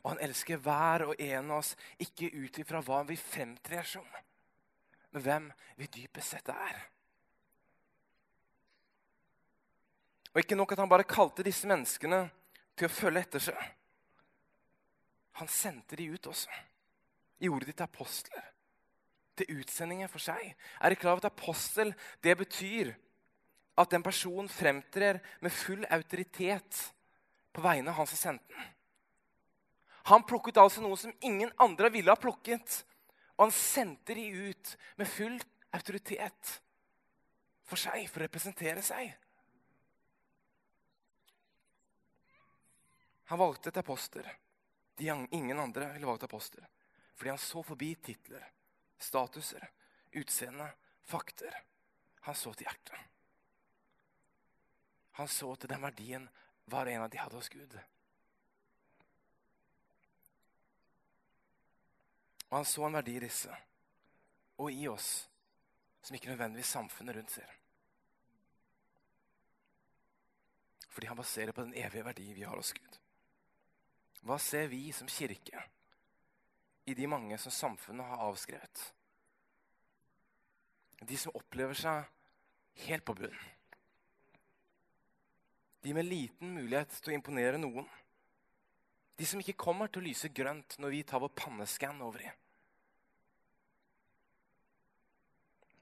Og 0.02 0.10
han 0.10 0.22
elsker 0.26 0.58
hver 0.60 1.06
og 1.06 1.20
en 1.22 1.52
av 1.52 1.60
oss, 1.60 1.76
ikke 2.02 2.32
ut 2.34 2.58
ifra 2.58 2.82
hva 2.84 3.02
vi 3.08 3.16
fremtrer 3.16 3.86
som, 3.86 4.06
men 5.12 5.24
hvem 5.24 5.46
vi 5.78 5.88
dypest 5.94 6.34
sett 6.34 6.50
er. 6.52 6.80
Og 10.32 10.42
ikke 10.42 10.58
nok 10.58 10.74
at 10.74 10.82
han 10.82 10.90
bare 10.90 11.08
kalte 11.08 11.44
disse 11.46 11.68
menneskene 11.70 12.24
til 12.76 12.88
å 12.88 12.92
følge 12.92 13.22
etter 13.22 13.46
seg. 13.46 13.62
Han 15.40 15.48
sendte 15.48 15.96
de 15.96 16.10
ut 16.12 16.26
også. 16.26 16.50
Gjorde 17.42 17.66
de 17.66 17.72
til 17.72 17.86
apostler 17.86 18.48
til 19.36 19.62
utsendingen 19.62 20.10
for 20.12 20.22
seg. 20.22 20.52
Er 20.80 20.92
det 20.92 21.00
klart 21.00 21.24
at 21.24 21.32
apostel 21.32 21.94
det 22.24 22.36
betyr 22.38 22.92
at 23.80 23.94
en 23.96 24.04
person 24.04 24.48
fremtrer 24.52 25.22
med 25.40 25.54
full 25.54 25.86
autoritet 25.88 26.82
på 27.52 27.64
vegne 27.64 27.90
av 27.90 28.02
han 28.02 28.10
som 28.10 28.20
sendte 28.20 28.52
den? 28.52 28.68
Han 30.10 30.26
plukket 30.26 30.58
altså 30.58 30.82
noe 30.82 30.98
som 30.98 31.14
ingen 31.22 31.52
andre 31.62 31.90
ville 31.94 32.10
ha 32.10 32.18
plukket. 32.18 32.82
Og 33.38 33.46
han 33.46 33.54
sendte 33.54 34.16
de 34.18 34.26
ut 34.50 34.76
med 34.98 35.08
full 35.08 35.38
autoritet 35.72 36.56
for 37.66 37.80
seg, 37.80 38.08
for 38.10 38.20
å 38.20 38.26
representere 38.26 38.82
seg. 38.84 39.12
Han 43.30 43.40
valgte 43.40 43.70
et 43.70 43.78
aposter. 43.80 44.26
De 44.96 45.08
ingen 45.30 45.60
andre 45.60 45.92
ville 45.92 46.06
valgt 46.06 46.22
apostel. 46.28 46.66
Fordi 47.14 47.30
han 47.30 47.38
så 47.38 47.62
forbi 47.62 47.94
titler, 47.94 48.44
statuser, 48.98 49.70
utseende, 50.12 50.68
fakter. 51.04 51.64
Han 52.20 52.34
så 52.34 52.52
til 52.54 52.66
hjertet. 52.68 52.98
Han 55.18 55.28
så 55.28 55.54
til 55.56 55.72
den 55.72 55.82
verdien 55.82 56.28
hver 56.70 56.88
en 56.88 57.04
av 57.04 57.10
de 57.10 57.20
hadde 57.20 57.36
hos 57.36 57.50
Gud. 57.52 57.76
Og 62.48 62.56
han 62.58 62.68
så 62.68 62.86
en 62.86 62.96
verdi 62.96 63.16
i 63.16 63.24
disse 63.24 63.58
og 64.60 64.72
i 64.72 64.86
oss 64.88 65.10
som 66.02 66.16
ikke 66.16 66.32
nødvendigvis 66.32 66.72
samfunnet 66.74 67.16
rundt 67.16 67.32
ser. 67.32 67.58
Fordi 70.92 71.08
han 71.08 71.16
baserer 71.16 71.52
på 71.56 71.64
den 71.64 71.74
evige 71.74 72.04
verdi 72.04 72.32
vi 72.36 72.44
har 72.44 72.56
hos 72.56 72.72
Gud. 72.76 73.01
Hva 74.22 74.38
ser 74.38 74.68
vi 74.70 74.84
som 74.94 75.10
kirke 75.10 75.64
i 76.86 76.94
de 76.98 77.06
mange 77.10 77.38
som 77.42 77.54
samfunnet 77.54 78.06
har 78.06 78.22
avskrevet? 78.28 78.82
De 81.02 81.18
som 81.18 81.34
opplever 81.34 81.74
seg 81.78 82.06
helt 82.86 83.04
på 83.06 83.16
bunnen. 83.18 83.48
De 85.82 85.94
med 85.94 86.06
liten 86.06 86.52
mulighet 86.54 86.94
til 87.02 87.10
å 87.10 87.16
imponere 87.16 87.58
noen. 87.58 87.88
De 89.18 89.26
som 89.26 89.40
ikke 89.42 89.58
kommer 89.58 89.90
til 89.90 90.02
å 90.02 90.06
lyse 90.06 90.30
grønt 90.30 90.76
når 90.78 90.94
vi 90.94 91.00
tar 91.06 91.22
vår 91.22 91.32
panneskann 91.34 91.98
over 92.06 92.22
dem. 92.22 92.38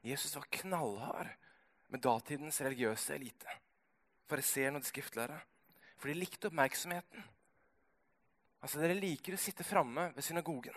Jesus 0.00 0.32
var 0.38 0.49
knallhard 0.56 1.35
med 1.92 2.00
datidens 2.00 2.62
religiøse 2.64 3.14
elite. 3.14 3.59
fariseeren 4.30 4.76
og 4.76 4.82
de 4.82 4.87
skriftlærde. 4.87 5.37
For 5.99 6.09
de 6.09 6.14
likte 6.14 6.47
oppmerksomheten. 6.49 7.25
Altså, 8.60 8.80
Dere 8.80 8.96
liker 8.98 9.36
å 9.36 9.40
sitte 9.40 9.64
framme 9.64 10.10
ved 10.14 10.24
synagogen, 10.24 10.76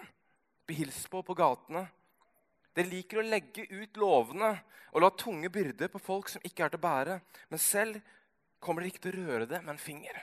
bli 0.67 0.77
hilst 0.79 1.09
på 1.11 1.21
på 1.25 1.35
gatene. 1.35 1.83
Dere 2.73 2.89
liker 2.89 3.19
å 3.19 3.25
legge 3.27 3.67
ut 3.69 3.99
lovene 4.01 4.53
og 4.93 5.01
la 5.03 5.09
tunge 5.17 5.51
byrder 5.53 5.91
på 5.91 6.01
folk 6.01 6.31
som 6.31 6.43
ikke 6.47 6.65
er 6.65 6.73
til 6.73 6.79
å 6.79 6.85
bære. 6.87 7.17
Men 7.51 7.61
selv 7.61 7.99
kommer 8.63 8.81
dere 8.81 8.93
ikke 8.93 9.03
til 9.07 9.17
å 9.17 9.25
røre 9.27 9.49
det 9.49 9.59
med 9.61 9.75
en 9.75 9.81
finger. 9.81 10.21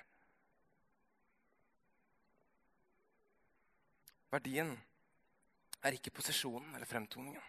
Verdien 4.31 4.71
er 5.83 5.97
ikke 5.97 6.13
posisjonen 6.15 6.75
eller 6.77 6.87
fremtoningen, 6.87 7.43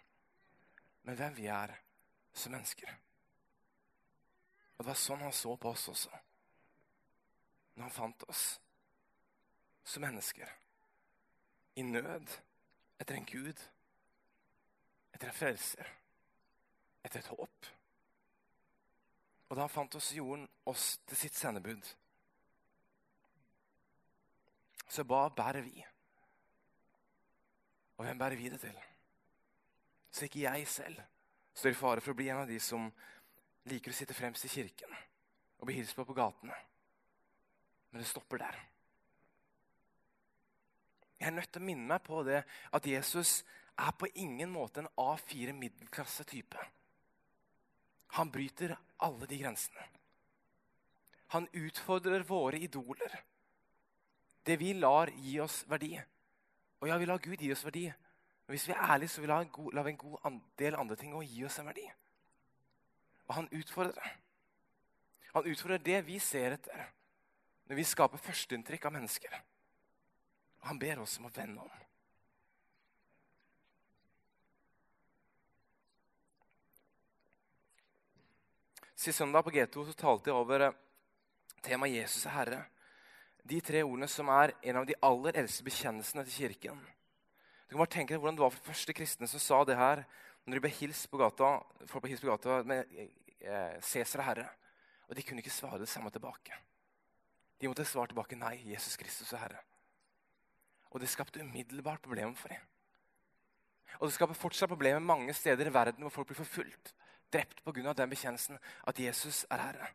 men 1.06 1.18
hvem 1.18 1.36
vi 1.38 1.46
er 1.52 1.76
som 2.34 2.54
mennesker. 2.56 2.90
Og 4.74 4.82
Det 4.82 4.90
var 4.90 4.98
sånn 4.98 5.22
han 5.22 5.36
så 5.36 5.54
på 5.62 5.70
oss 5.70 5.88
også, 5.92 6.22
når 7.76 7.86
han 7.86 7.94
fant 7.94 8.26
oss 8.34 8.46
som 9.84 10.04
mennesker 10.06 10.50
i 11.76 11.82
nød 11.82 12.28
etter 13.02 13.16
en 13.16 13.26
gud, 13.26 13.58
etter 15.14 15.28
en 15.28 15.36
frelser, 15.36 15.88
etter 17.04 17.20
et 17.20 17.32
håp. 17.34 17.70
Og 19.50 19.58
da 19.58 19.68
fant 19.68 19.96
oss, 20.00 20.14
jorden, 20.16 20.46
oss 20.70 20.94
til 21.08 21.18
sitt 21.20 21.36
sendebud. 21.36 21.88
Så 24.92 25.04
hva 25.08 25.26
bærer 25.36 25.64
vi? 25.66 25.84
Og 27.98 28.06
hvem 28.06 28.20
bærer 28.20 28.36
vi 28.40 28.50
det 28.50 28.62
til? 28.62 28.78
Så 30.12 30.26
ikke 30.26 30.46
jeg 30.46 30.68
selv 30.68 31.02
står 31.54 31.72
i 31.72 31.80
fare 31.80 32.04
for 32.04 32.14
å 32.14 32.20
bli 32.20 32.30
en 32.32 32.44
av 32.44 32.50
de 32.50 32.60
som 32.64 32.88
liker 33.72 33.92
å 33.92 33.96
sitte 33.96 34.16
fremst 34.18 34.46
i 34.48 34.52
kirken 34.52 34.94
og 35.60 35.68
bli 35.68 35.78
hilst 35.78 35.96
på 35.96 36.06
på 36.08 36.16
gatene. 36.18 36.56
Men 37.92 38.02
det 38.02 38.10
stopper 38.10 38.42
der. 38.42 38.58
Jeg 41.22 41.30
er 41.30 41.36
nødt 41.38 41.52
til 41.54 41.62
å 41.62 41.66
minne 41.68 41.86
meg 41.86 42.02
på 42.02 42.24
det 42.26 42.40
at 42.74 42.88
Jesus 42.90 43.44
er 43.78 43.94
på 43.94 44.08
ingen 44.18 44.50
måte 44.50 44.82
en 44.82 44.90
A4 44.98 45.54
middelklasse-type. 45.54 46.64
Han 48.18 48.32
bryter 48.34 48.74
alle 49.06 49.30
de 49.30 49.38
grensene. 49.38 49.84
Han 51.36 51.46
utfordrer 51.54 52.26
våre 52.28 52.58
idoler. 52.58 53.20
Det 54.46 54.58
vi 54.60 54.74
lar 54.74 55.14
gi 55.14 55.38
oss 55.46 55.62
verdi. 55.70 55.94
Og 56.82 56.90
ja, 56.90 56.98
vi 56.98 57.06
lar 57.06 57.22
Gud 57.22 57.38
gi 57.38 57.52
oss 57.54 57.64
verdi. 57.70 57.86
Men 57.86 58.56
hvis 58.56 58.66
vi 58.68 58.74
er 58.74 58.82
ærlige, 58.82 59.14
så 59.14 59.30
lar 59.30 59.86
vi 59.86 59.94
en 59.94 60.02
god 60.02 60.42
del 60.58 60.80
andre 60.82 60.98
ting 60.98 61.14
å 61.14 61.22
gi 61.22 61.46
oss 61.46 61.60
en 61.62 61.70
verdi. 61.70 61.86
Og 63.30 63.38
han 63.38 63.52
utfordrer. 63.62 64.18
Han 65.38 65.48
utfordrer 65.54 65.86
det 65.86 66.02
vi 66.10 66.18
ser 66.20 66.58
etter 66.58 66.90
når 67.70 67.78
vi 67.78 67.88
skaper 67.88 68.20
førsteinntrykk 68.20 68.90
av 68.90 68.98
mennesker. 68.98 69.38
Og 70.62 70.68
han 70.70 70.80
ber 70.82 71.02
oss 71.02 71.18
om 71.20 71.30
å 71.30 71.34
vende 71.34 71.64
om. 71.64 71.82
Sist 79.02 79.18
søndag 79.18 79.42
på 79.42 79.52
G2 79.56 79.88
så 79.88 79.94
talte 79.98 80.30
jeg 80.30 80.38
over 80.38 80.68
eh, 80.68 80.76
temaet 81.66 81.96
'Jesus 81.96 82.26
er 82.30 82.36
Herre'. 82.36 82.66
De 83.42 83.58
tre 83.66 83.82
ordene 83.82 84.08
som 84.08 84.30
er 84.30 84.54
en 84.62 84.78
av 84.78 84.86
de 84.86 84.94
aller 85.02 85.40
eldste 85.42 85.66
bekjennelsene 85.66 86.22
til 86.28 86.36
kirken. 86.44 86.84
Du 87.66 87.74
kan 87.74 87.82
bare 87.82 87.96
tenke 87.96 88.14
deg 88.14 88.22
hvordan 88.22 88.38
det 88.38 88.44
var 88.44 88.54
for 88.54 88.70
første 88.70 88.94
kristne 88.94 89.28
som 89.32 89.42
sa 89.42 89.64
det 89.66 89.80
her 89.80 90.04
når 90.46 90.54
de 90.54 90.62
ble 90.62 90.74
hilst 90.76 91.10
på 91.10 91.18
gata, 91.18 91.50
folk 91.90 92.04
ble 92.04 92.12
hilst 92.14 92.28
på 92.28 92.30
gata 92.30 92.62
med 92.62 92.94
eh, 92.94 93.82
'Cæsar 93.82 94.22
er 94.22 94.28
Herre'. 94.30 94.50
Og 95.10 95.18
de 95.18 95.24
kunne 95.24 95.42
ikke 95.42 95.50
svare 95.50 95.82
det 95.82 95.90
samme 95.90 96.14
tilbake. 96.14 96.54
De 97.58 97.68
måtte 97.68 97.86
svare 97.86 98.14
tilbake 98.14 98.38
'Nei, 98.38 98.62
Jesus 98.70 98.98
Kristus 98.98 99.34
er 99.34 99.48
Herre'. 99.48 99.71
Og 100.92 101.00
det 101.00 101.10
skapte 101.10 101.42
umiddelbart 101.42 102.02
problemer 102.04 102.36
for 102.36 102.52
dem. 102.52 102.68
Og 104.00 104.08
det 104.08 104.16
skaper 104.16 104.38
fortsatt 104.38 104.72
problemer 104.72 105.00
mange 105.04 105.34
steder 105.34 105.68
i 105.68 105.74
verden 105.74 106.04
hvor 106.06 106.14
folk 106.14 106.32
blir 106.32 106.40
forfulgt 106.42 106.94
drept 107.32 107.64
pga. 107.64 107.94
den 107.94 108.10
bekjennelsen 108.10 108.60
at 108.88 109.00
Jesus 109.00 109.46
er 109.50 109.58
Herre. 109.58 109.88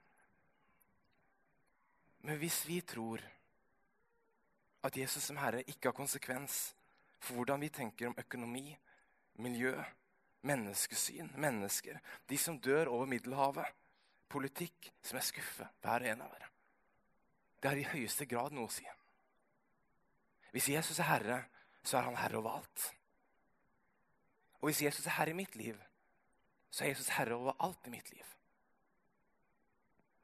Men 2.20 2.38
hvis 2.38 2.64
vi 2.68 2.80
tror 2.80 3.20
at 4.82 4.96
Jesus 4.96 5.22
som 5.22 5.36
Herre 5.36 5.62
ikke 5.62 5.88
har 5.88 5.92
konsekvens 5.92 6.74
for 7.18 7.34
hvordan 7.34 7.60
vi 7.60 7.68
tenker 7.68 8.08
om 8.08 8.18
økonomi, 8.18 8.76
miljø, 9.34 9.74
menneskesyn, 10.42 11.30
mennesker, 11.36 11.98
de 12.28 12.38
som 12.38 12.60
dør 12.60 12.86
over 12.86 13.06
Middelhavet, 13.06 13.66
politikk 14.28 14.92
som 15.02 15.18
er 15.18 15.26
skuffet, 15.26 15.68
hver 15.82 16.02
og 16.02 16.10
en 16.12 16.22
av 16.22 16.30
dere 16.34 16.52
Det 17.62 17.70
har 17.70 17.76
i 17.76 17.90
høyeste 17.90 18.26
grad 18.26 18.52
noe 18.52 18.68
å 18.68 18.72
si. 18.72 18.86
Hvis 20.56 20.68
Jesus 20.72 20.98
er 20.98 21.04
Herre, 21.04 21.42
så 21.84 21.98
er 21.98 22.06
han 22.06 22.14
herre 22.16 22.38
over 22.38 22.54
alt. 22.56 22.84
Og 24.60 24.70
hvis 24.70 24.82
Jesus 24.82 25.06
er 25.06 25.12
herre 25.18 25.30
i 25.30 25.36
mitt 25.36 25.56
liv, 25.56 25.76
så 26.70 26.84
er 26.84 26.88
Jesus 26.88 27.10
herre 27.12 27.34
over 27.34 27.52
alt 27.60 27.86
i 27.86 27.90
mitt 27.92 28.08
liv. 28.10 28.24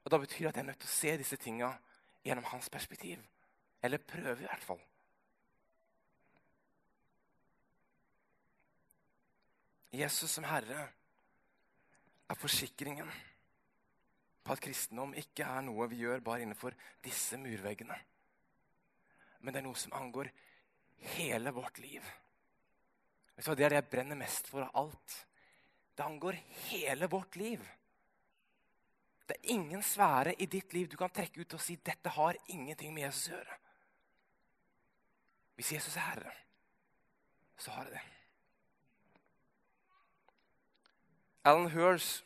Og 0.03 0.11
Da 0.11 0.17
betyr 0.17 0.39
det 0.39 0.47
at 0.47 0.55
jeg 0.55 0.63
er 0.63 0.65
nødt 0.65 0.79
til 0.81 0.89
å 0.89 0.93
se 0.93 1.11
disse 1.21 1.37
tinga 1.37 1.69
gjennom 2.25 2.47
hans 2.49 2.69
perspektiv. 2.69 3.21
Eller 3.83 4.01
prøve, 4.01 4.41
i 4.41 4.47
hvert 4.47 4.63
fall. 4.65 4.81
Jesus 9.93 10.31
som 10.31 10.47
herre 10.49 10.87
er 12.29 12.41
forsikringen 12.41 13.11
på 14.43 14.57
at 14.57 14.65
kristendom 14.65 15.13
ikke 15.13 15.45
er 15.45 15.61
noe 15.69 15.87
vi 15.93 16.01
gjør 16.01 16.25
bare 16.25 16.41
innenfor 16.41 16.73
disse 17.05 17.37
murveggene. 17.37 17.99
Men 19.43 19.53
det 19.53 19.61
er 19.61 19.67
noe 19.67 19.79
som 19.79 19.93
angår 19.99 20.31
hele 21.13 21.51
vårt 21.51 21.79
liv. 21.83 22.03
Vet 23.35 23.45
du 23.45 23.49
hva, 23.49 23.55
Det 23.55 23.65
er 23.65 23.75
det 23.75 23.81
jeg 23.81 23.91
brenner 23.91 24.19
mest 24.19 24.47
for 24.47 24.63
av 24.63 24.75
alt. 24.85 25.17
Det 25.93 26.05
angår 26.05 26.39
hele 26.69 27.09
vårt 27.11 27.35
liv. 27.35 27.63
Det 29.27 29.35
er 29.37 29.51
ingen 29.55 29.83
sfære 29.83 30.33
i 30.39 30.45
ditt 30.45 30.73
liv 30.73 30.87
du 30.89 30.97
kan 30.97 31.11
trekke 31.11 31.41
ut 31.41 31.53
og 31.55 31.61
si 31.61 31.75
dette 31.75 32.09
har 32.09 32.39
ingenting 32.47 32.93
med 32.93 33.07
Jesus 33.07 33.29
å 33.29 33.37
gjøre. 33.37 33.59
Hvis 35.55 35.71
Jesus 35.75 35.95
er 35.95 36.07
Herre, 36.07 36.33
så 37.57 37.71
har 37.71 37.87
det 37.87 37.93
det. 37.93 38.03
Alan 41.45 41.69
Hurs, 41.71 42.23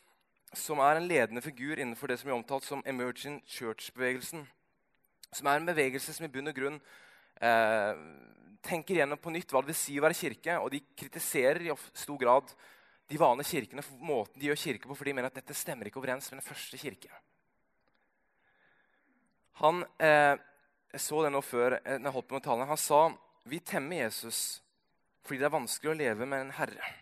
som 0.54 0.78
er 0.78 0.96
en 0.96 1.08
ledende 1.08 1.42
figur 1.42 1.76
innenfor 1.76 2.06
det 2.06 2.20
som 2.20 2.30
er 2.30 2.38
omtalt 2.38 2.64
som 2.64 2.82
Emerging 2.86 3.42
Church-bevegelsen, 3.46 4.46
som 5.32 5.46
er 5.46 5.58
en 5.58 5.66
bevegelse 5.66 6.14
som 6.14 6.24
i 6.24 6.32
bunn 6.32 6.48
og 6.48 6.56
grunn 6.56 6.80
eh, 7.40 7.92
tenker 8.64 8.98
igjennom 8.98 9.20
på 9.22 9.32
nytt 9.34 9.52
hva 9.52 9.62
det 9.62 9.72
vil 9.72 9.78
si 9.78 9.96
å 9.98 10.04
være 10.04 10.18
kirke, 10.18 10.58
og 10.58 10.72
de 10.74 10.82
kritiserer 10.98 11.68
i 11.68 11.76
stor 11.92 12.18
grad 12.20 12.52
de 13.08 13.20
vanlige 13.20 13.54
kirkene 13.54 13.84
for 13.84 14.04
måten 14.04 14.40
de 14.40 14.50
gjør 14.50 14.60
kirke 14.60 14.88
på, 14.88 14.96
for 14.98 15.08
de 15.08 15.14
mener 15.16 15.30
at 15.30 15.38
dette 15.40 15.56
stemmer 15.56 15.88
ikke 15.88 16.00
overens 16.02 16.28
med 16.30 16.40
den 16.40 16.48
første 16.48 16.80
kirke. 16.80 17.10
Han 19.62 19.82
eh, 19.98 20.36
så 20.94 21.22
det 21.24 21.32
nå 21.32 21.40
før 21.44 21.78
eh, 21.78 21.96
når 21.98 22.08
jeg 22.08 22.16
holdt 22.16 22.28
på 22.28 22.38
med 22.38 22.44
talen. 22.44 22.68
Han 22.68 22.80
sa 22.80 23.00
vi 23.48 23.60
temmer 23.64 24.04
Jesus 24.04 24.60
fordi 25.24 25.42
det 25.42 25.48
er 25.48 25.52
vanskelig 25.52 25.90
å 25.92 25.98
leve 25.98 26.26
med 26.28 26.40
en 26.40 26.54
herre. 26.56 26.92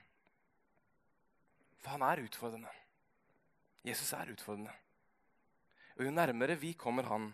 For 1.78 1.94
han 1.94 2.02
er 2.02 2.24
utfordrende. 2.24 2.72
Jesus 3.86 4.08
er 4.18 4.32
utfordrende. 4.32 4.72
Og 5.94 6.08
Jo 6.08 6.10
nærmere 6.10 6.56
vi 6.58 6.72
kommer 6.74 7.06
han, 7.06 7.28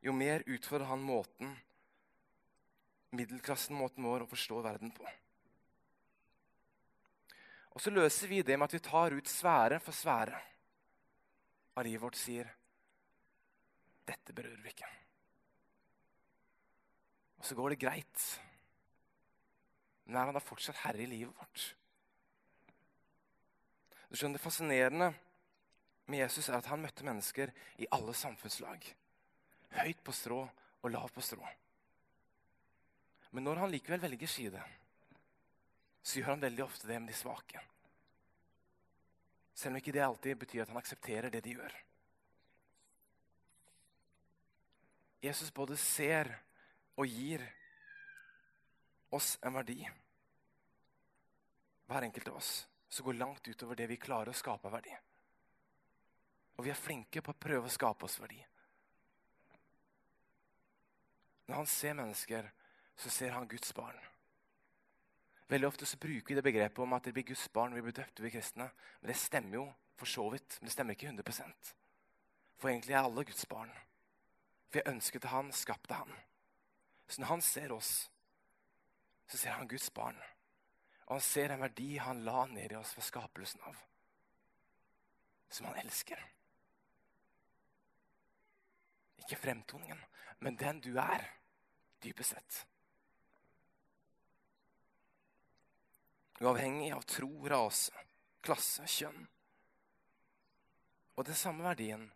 jo 0.00 0.14
mer 0.16 0.40
utfordrer 0.48 0.88
han 0.88 1.04
måten 1.04 1.52
middelklassen 3.16 3.76
måten 3.76 4.06
vår 4.06 4.24
å 4.24 4.30
forstå 4.30 4.60
verden 4.64 4.92
på. 4.94 5.04
Og 7.72 7.80
så 7.80 7.92
løser 7.92 8.28
vi 8.28 8.42
det 8.44 8.58
med 8.58 8.68
at 8.68 8.76
vi 8.76 8.84
tar 8.84 9.14
ut 9.16 9.28
sfære 9.28 9.78
for 9.80 9.96
sfære 9.96 10.40
av 11.76 11.86
livet 11.86 12.02
vårt 12.04 12.20
sier 12.20 12.50
dette 14.08 14.34
berører 14.34 14.60
vi 14.64 14.72
ikke. 14.72 14.88
Og 17.38 17.46
så 17.46 17.56
går 17.58 17.72
det 17.72 17.82
greit. 17.82 18.24
Men 20.04 20.18
er 20.18 20.28
han 20.28 20.36
da 20.36 20.42
fortsatt 20.42 20.82
herre 20.82 21.04
i 21.04 21.08
livet 21.10 21.34
vårt? 21.38 21.64
Du 24.10 24.18
skjønner, 24.18 24.36
Det 24.36 24.44
fascinerende 24.44 25.12
med 26.06 26.18
Jesus 26.18 26.48
er 26.48 26.58
at 26.58 26.68
han 26.68 26.82
møtte 26.82 27.06
mennesker 27.06 27.52
i 27.78 27.88
alle 27.90 28.12
samfunnslag. 28.14 28.84
Høyt 29.72 30.02
på 30.04 30.12
strå 30.12 30.42
og 30.82 30.90
lav 30.90 31.08
på 31.14 31.24
strå. 31.24 31.46
Men 33.32 33.46
når 33.48 33.62
han 33.62 33.72
likevel 33.72 34.02
velger 34.02 34.28
side, 34.28 34.62
så 36.02 36.18
gjør 36.18 36.34
han 36.34 36.42
veldig 36.42 36.64
ofte 36.64 36.88
det 36.88 36.98
med 37.00 37.12
de 37.12 37.16
svake. 37.16 37.62
Selv 39.54 39.74
om 39.74 39.80
ikke 39.80 39.94
det 39.94 40.04
alltid 40.04 40.38
betyr 40.42 40.64
at 40.64 40.72
han 40.72 40.80
aksepterer 40.80 41.32
det 41.32 41.40
de 41.44 41.56
gjør. 41.56 41.74
Jesus 45.22 45.52
både 45.54 45.78
ser 45.78 46.32
og 46.98 47.06
gir 47.06 47.44
oss 49.14 49.36
en 49.40 49.54
verdi. 49.54 49.78
Hver 51.86 52.08
enkelt 52.08 52.32
av 52.32 52.40
oss 52.40 52.52
som 52.92 53.06
går 53.06 53.20
langt 53.20 53.48
utover 53.48 53.78
det 53.78 53.86
vi 53.88 54.00
klarer 54.00 54.32
å 54.32 54.36
skape 54.36 54.72
verdi. 54.72 54.92
Og 56.58 56.66
vi 56.66 56.72
er 56.72 56.76
flinke 56.76 57.22
på 57.24 57.32
å 57.32 57.42
prøve 57.46 57.70
å 57.70 57.72
skape 57.72 58.04
oss 58.04 58.18
verdi. 58.20 58.40
Når 61.46 61.56
han 61.62 61.70
ser 61.70 61.96
mennesker, 61.96 62.50
så 62.96 63.10
ser 63.10 63.30
han 63.30 63.48
Guds 63.48 63.72
barn. 63.74 63.98
Veldig 65.48 65.68
ofte 65.68 65.86
så 65.86 65.98
bruker 66.00 66.28
vi 66.28 66.34
det 66.34 66.44
begrepet 66.44 66.78
om 66.78 66.92
at 66.96 67.04
det 67.04 67.12
blir 67.12 67.26
Guds 67.28 67.48
barn 67.52 67.74
vi 67.74 67.82
blir 67.84 67.92
døpt, 67.92 68.22
vi 68.22 68.30
kristne. 68.30 68.70
Men 69.00 69.12
det 69.12 69.16
stemmer 69.20 69.58
jo 69.58 69.64
for 69.96 70.08
så 70.08 70.28
vidt, 70.32 70.58
men 70.60 70.68
det 70.68 70.72
stemmer 70.72 70.96
ikke 70.96 71.10
100% 71.10 71.74
For 72.58 72.70
egentlig 72.70 72.94
er 72.94 73.02
alle 73.02 73.24
Guds 73.24 73.46
barn. 73.46 73.72
For 74.70 74.80
jeg 74.80 74.94
ønsket 74.94 75.24
Han, 75.24 75.52
skapte 75.52 75.94
Han. 75.94 76.12
Så 77.08 77.20
når 77.20 77.28
Han 77.28 77.42
ser 77.42 77.72
oss, 77.72 78.10
så 79.26 79.38
ser 79.38 79.50
han 79.50 79.68
Guds 79.68 79.90
barn. 79.90 80.16
Og 81.06 81.14
han 81.14 81.20
ser 81.20 81.52
en 81.52 81.60
verdi 81.60 81.96
han 81.96 82.24
la 82.24 82.46
ned 82.46 82.72
i 82.72 82.76
oss 82.76 82.92
fra 82.94 83.02
skapelsen 83.04 83.60
av. 83.68 83.76
Som 85.48 85.66
han 85.66 85.78
elsker. 85.80 86.20
Ikke 89.22 89.36
fremtoningen, 89.36 90.00
men 90.40 90.56
den 90.56 90.80
du 90.80 90.96
er, 91.00 91.24
dypest 92.02 92.34
sett. 92.34 92.62
Uavhengig 96.42 96.90
av 96.92 97.04
tro, 97.06 97.30
rase, 97.48 97.94
klasse, 98.42 98.86
kjønn. 98.90 99.26
Og 101.14 101.26
den 101.28 101.38
samme 101.38 101.62
verdien 101.62 102.08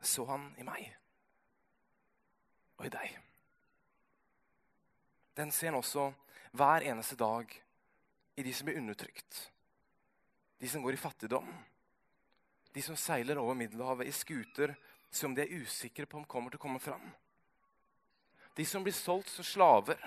så 0.00 0.24
han 0.30 0.48
i 0.56 0.64
meg 0.64 0.86
og 2.76 2.86
i 2.88 2.92
deg. 2.92 3.16
Den 5.36 5.52
ser 5.52 5.72
han 5.72 5.80
også 5.80 6.08
hver 6.56 6.84
eneste 6.88 7.18
dag 7.20 7.52
i 8.36 8.44
de 8.44 8.52
som 8.56 8.68
blir 8.68 8.80
undertrykt. 8.80 9.50
De 10.58 10.68
som 10.68 10.82
går 10.84 10.96
i 10.96 11.00
fattigdom. 11.00 11.48
De 12.72 12.82
som 12.84 12.96
seiler 12.96 13.40
over 13.40 13.56
Middelhavet 13.56 14.08
i 14.08 14.12
skuter 14.12 14.74
som 15.12 15.34
de 15.34 15.44
er 15.44 15.64
usikre 15.64 16.08
på 16.08 16.20
om 16.20 16.28
kommer 16.28 16.52
til 16.52 16.60
å 16.60 16.64
komme 16.64 16.80
fram. 16.80 17.04
De 18.56 18.64
som 18.64 18.84
blir 18.84 18.96
solgt 18.96 19.28
som 19.32 19.44
slaver. 19.44 20.00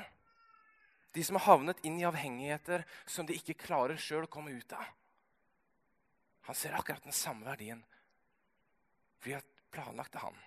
De 1.11 1.23
som 1.23 1.39
har 1.39 1.45
havnet 1.45 1.79
inn 1.85 1.97
i 1.99 2.05
avhengigheter 2.05 2.85
som 3.05 3.25
de 3.25 3.37
ikke 3.37 3.57
klarer 3.57 3.97
sjøl 3.97 4.27
å 4.27 4.31
komme 4.31 4.53
ut 4.53 4.73
av. 4.77 4.85
Han 6.49 6.55
ser 6.55 6.75
akkurat 6.77 7.03
den 7.03 7.13
samme 7.13 7.45
verdien. 7.45 7.81
For 9.19 9.29
de 9.29 9.39
har 9.39 9.47
planlagt 9.73 10.13
det 10.13 10.23
han. 10.23 10.37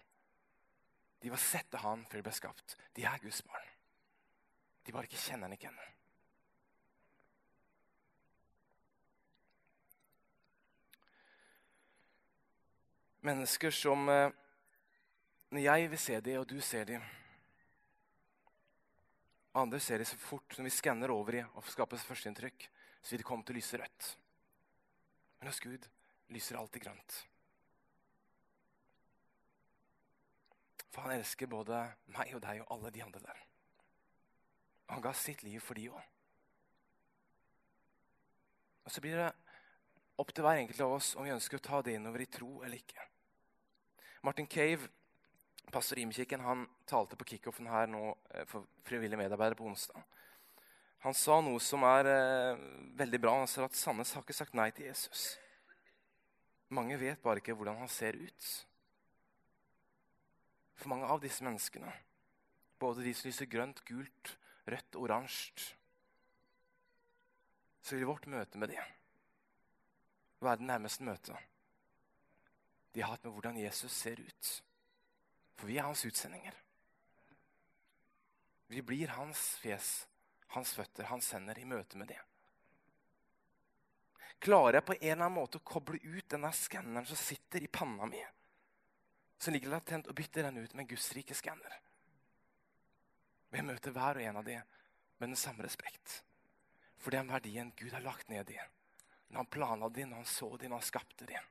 De 1.22 1.30
var 1.30 1.38
sett 1.38 1.74
av 1.74 1.84
han 1.86 2.04
før 2.10 2.18
de 2.18 2.26
ble 2.26 2.34
skapt. 2.34 2.76
De 2.94 3.04
er 3.06 3.22
Guds 3.22 3.42
barn. 3.46 3.66
De 4.82 4.94
bare 4.94 5.06
ikke 5.06 5.20
kjenner 5.22 5.46
han 5.46 5.54
ikke 5.54 5.70
ennå. 5.70 5.88
Mennesker 13.22 13.70
som 13.70 14.08
eh, 14.10 14.32
Når 15.54 15.60
jeg 15.60 15.90
vil 15.90 15.98
se 16.00 16.20
dem, 16.20 16.40
og 16.40 16.48
du 16.48 16.60
ser 16.60 16.88
dem 16.88 17.02
Andre 19.58 19.80
ser 19.80 20.00
det 20.00 20.08
så 20.08 20.16
fort 20.16 20.54
som 20.56 20.64
vi 20.64 20.72
skanner 20.72 21.12
over 21.12 21.36
i 21.36 21.42
og 21.44 21.66
skaper 21.68 22.00
førsteinntrykk, 22.00 22.68
så 23.02 23.12
vil 23.12 23.20
de 23.20 23.26
komme 23.28 23.44
til 23.44 23.56
å 23.56 23.58
lyse 23.58 23.80
rødt. 23.80 24.08
Men 25.40 25.50
hos 25.50 25.60
Gud 25.60 25.88
lyser 26.32 26.56
alltid 26.56 26.86
grønt. 26.86 27.18
For 30.92 31.04
han 31.04 31.18
elsker 31.18 31.48
både 31.48 31.82
meg 32.12 32.32
og 32.36 32.42
deg 32.44 32.62
og 32.62 32.72
alle 32.76 32.92
de 32.94 33.04
andre 33.04 33.20
der. 33.24 33.44
Og 34.88 34.96
han 34.96 35.04
ga 35.04 35.12
sitt 35.16 35.44
liv 35.44 35.60
for 35.64 35.76
de 35.76 35.88
òg. 35.92 36.08
Og 38.82 38.92
så 38.92 39.00
blir 39.04 39.20
det 39.20 39.30
opp 40.20 40.32
til 40.34 40.44
hver 40.44 40.60
enkelt 40.60 40.80
av 40.84 40.96
oss 40.96 41.12
om 41.16 41.26
vi 41.26 41.32
ønsker 41.34 41.60
å 41.60 41.64
ta 41.64 41.80
det 41.84 41.96
innover 41.96 42.24
i 42.24 42.30
tro 42.30 42.60
eller 42.62 42.80
ikke. 42.80 43.04
Martin 44.22 44.46
Cave, 44.46 44.88
pastor 45.70 45.98
Imkirken 45.98 46.40
han 46.40 46.66
talte 46.88 47.16
på 47.16 47.26
kickoffen 47.28 47.68
her 47.70 47.86
nå 47.90 48.02
eh, 48.34 48.46
for 48.48 48.66
frivillige 48.86 49.20
medarbeidere 49.20 49.58
på 49.58 49.68
onsdag. 49.70 50.02
Han 51.04 51.14
sa 51.18 51.40
noe 51.42 51.60
som 51.62 51.84
er 51.86 52.08
eh, 52.10 52.64
veldig 52.98 53.20
bra. 53.22 53.36
Han 53.40 53.50
sa 53.50 53.66
at 53.66 53.78
Sandnes 53.78 54.12
har 54.14 54.24
ikke 54.24 54.36
sagt 54.36 54.56
nei 54.58 54.70
til 54.74 54.88
Jesus. 54.90 55.32
Mange 56.72 56.98
vet 57.00 57.22
bare 57.22 57.42
ikke 57.42 57.56
hvordan 57.58 57.80
han 57.82 57.90
ser 57.90 58.16
ut. 58.16 58.50
For 60.78 60.90
mange 60.90 61.06
av 61.10 61.22
disse 61.22 61.44
menneskene, 61.44 61.92
både 62.82 63.04
de 63.04 63.12
som 63.14 63.28
lyser 63.28 63.50
grønt, 63.50 63.84
gult 63.86 64.34
rødt 64.66 64.98
oransje, 64.98 65.72
så 67.82 67.96
vil 67.96 68.06
vårt 68.06 68.28
møte 68.30 68.58
med 68.62 68.70
dem 68.70 68.98
være 70.42 70.62
det 70.62 70.70
nærmeste 70.70 71.06
møtet 71.06 71.48
de 72.92 73.00
har 73.00 73.14
hatt 73.14 73.24
med 73.24 73.32
hvordan 73.32 73.58
Jesus 73.58 73.92
ser 73.92 74.20
ut. 74.20 74.50
For 75.56 75.70
vi 75.70 75.78
er 75.78 75.86
hans 75.86 76.04
utsendinger. 76.08 76.56
Vi 78.72 78.82
blir 78.82 79.12
hans 79.18 79.40
fjes, 79.60 80.06
hans 80.54 80.72
føtter, 80.74 81.04
hans 81.10 81.28
hender 81.34 81.58
i 81.58 81.66
møte 81.68 81.98
med 82.00 82.08
det. 82.08 82.20
Klarer 84.42 84.80
jeg 84.80 84.86
på 84.88 84.94
en 84.96 85.04
eller 85.04 85.26
annen 85.26 85.36
måte 85.36 85.60
å 85.60 85.66
koble 85.66 86.00
ut 86.02 86.28
denne 86.32 86.50
skanneren 86.56 87.06
som 87.06 87.18
sitter 87.20 87.62
i 87.62 87.70
panna 87.70 88.08
mi, 88.10 88.22
som 89.38 89.54
ligger 89.54 89.70
latent, 89.70 90.08
og 90.08 90.16
bytte 90.18 90.42
den 90.42 90.58
ut 90.58 90.72
med 90.72 90.84
en 90.84 90.90
gudsrike 90.90 91.36
skanner? 91.36 91.76
Vi 93.52 93.62
møter 93.62 93.92
hver 93.92 94.18
og 94.18 94.24
en 94.24 94.40
av 94.40 94.46
dem 94.48 94.64
med 95.18 95.28
den 95.28 95.38
samme 95.38 95.62
respekt. 95.66 96.22
For 96.98 97.14
den 97.14 97.28
verdien 97.28 97.74
Gud 97.76 97.92
har 97.92 98.02
lagt 98.02 98.32
ned 98.32 98.50
i. 98.50 98.58
Når 99.28 99.44
han 99.44 99.50
planla 99.52 99.88
dem, 99.92 100.10
når 100.10 100.22
han 100.22 100.30
så 100.32 100.48
dem, 100.56 100.72
når 100.72 100.80
han 100.80 100.88
skapte 100.88 101.28
dem. 101.28 101.50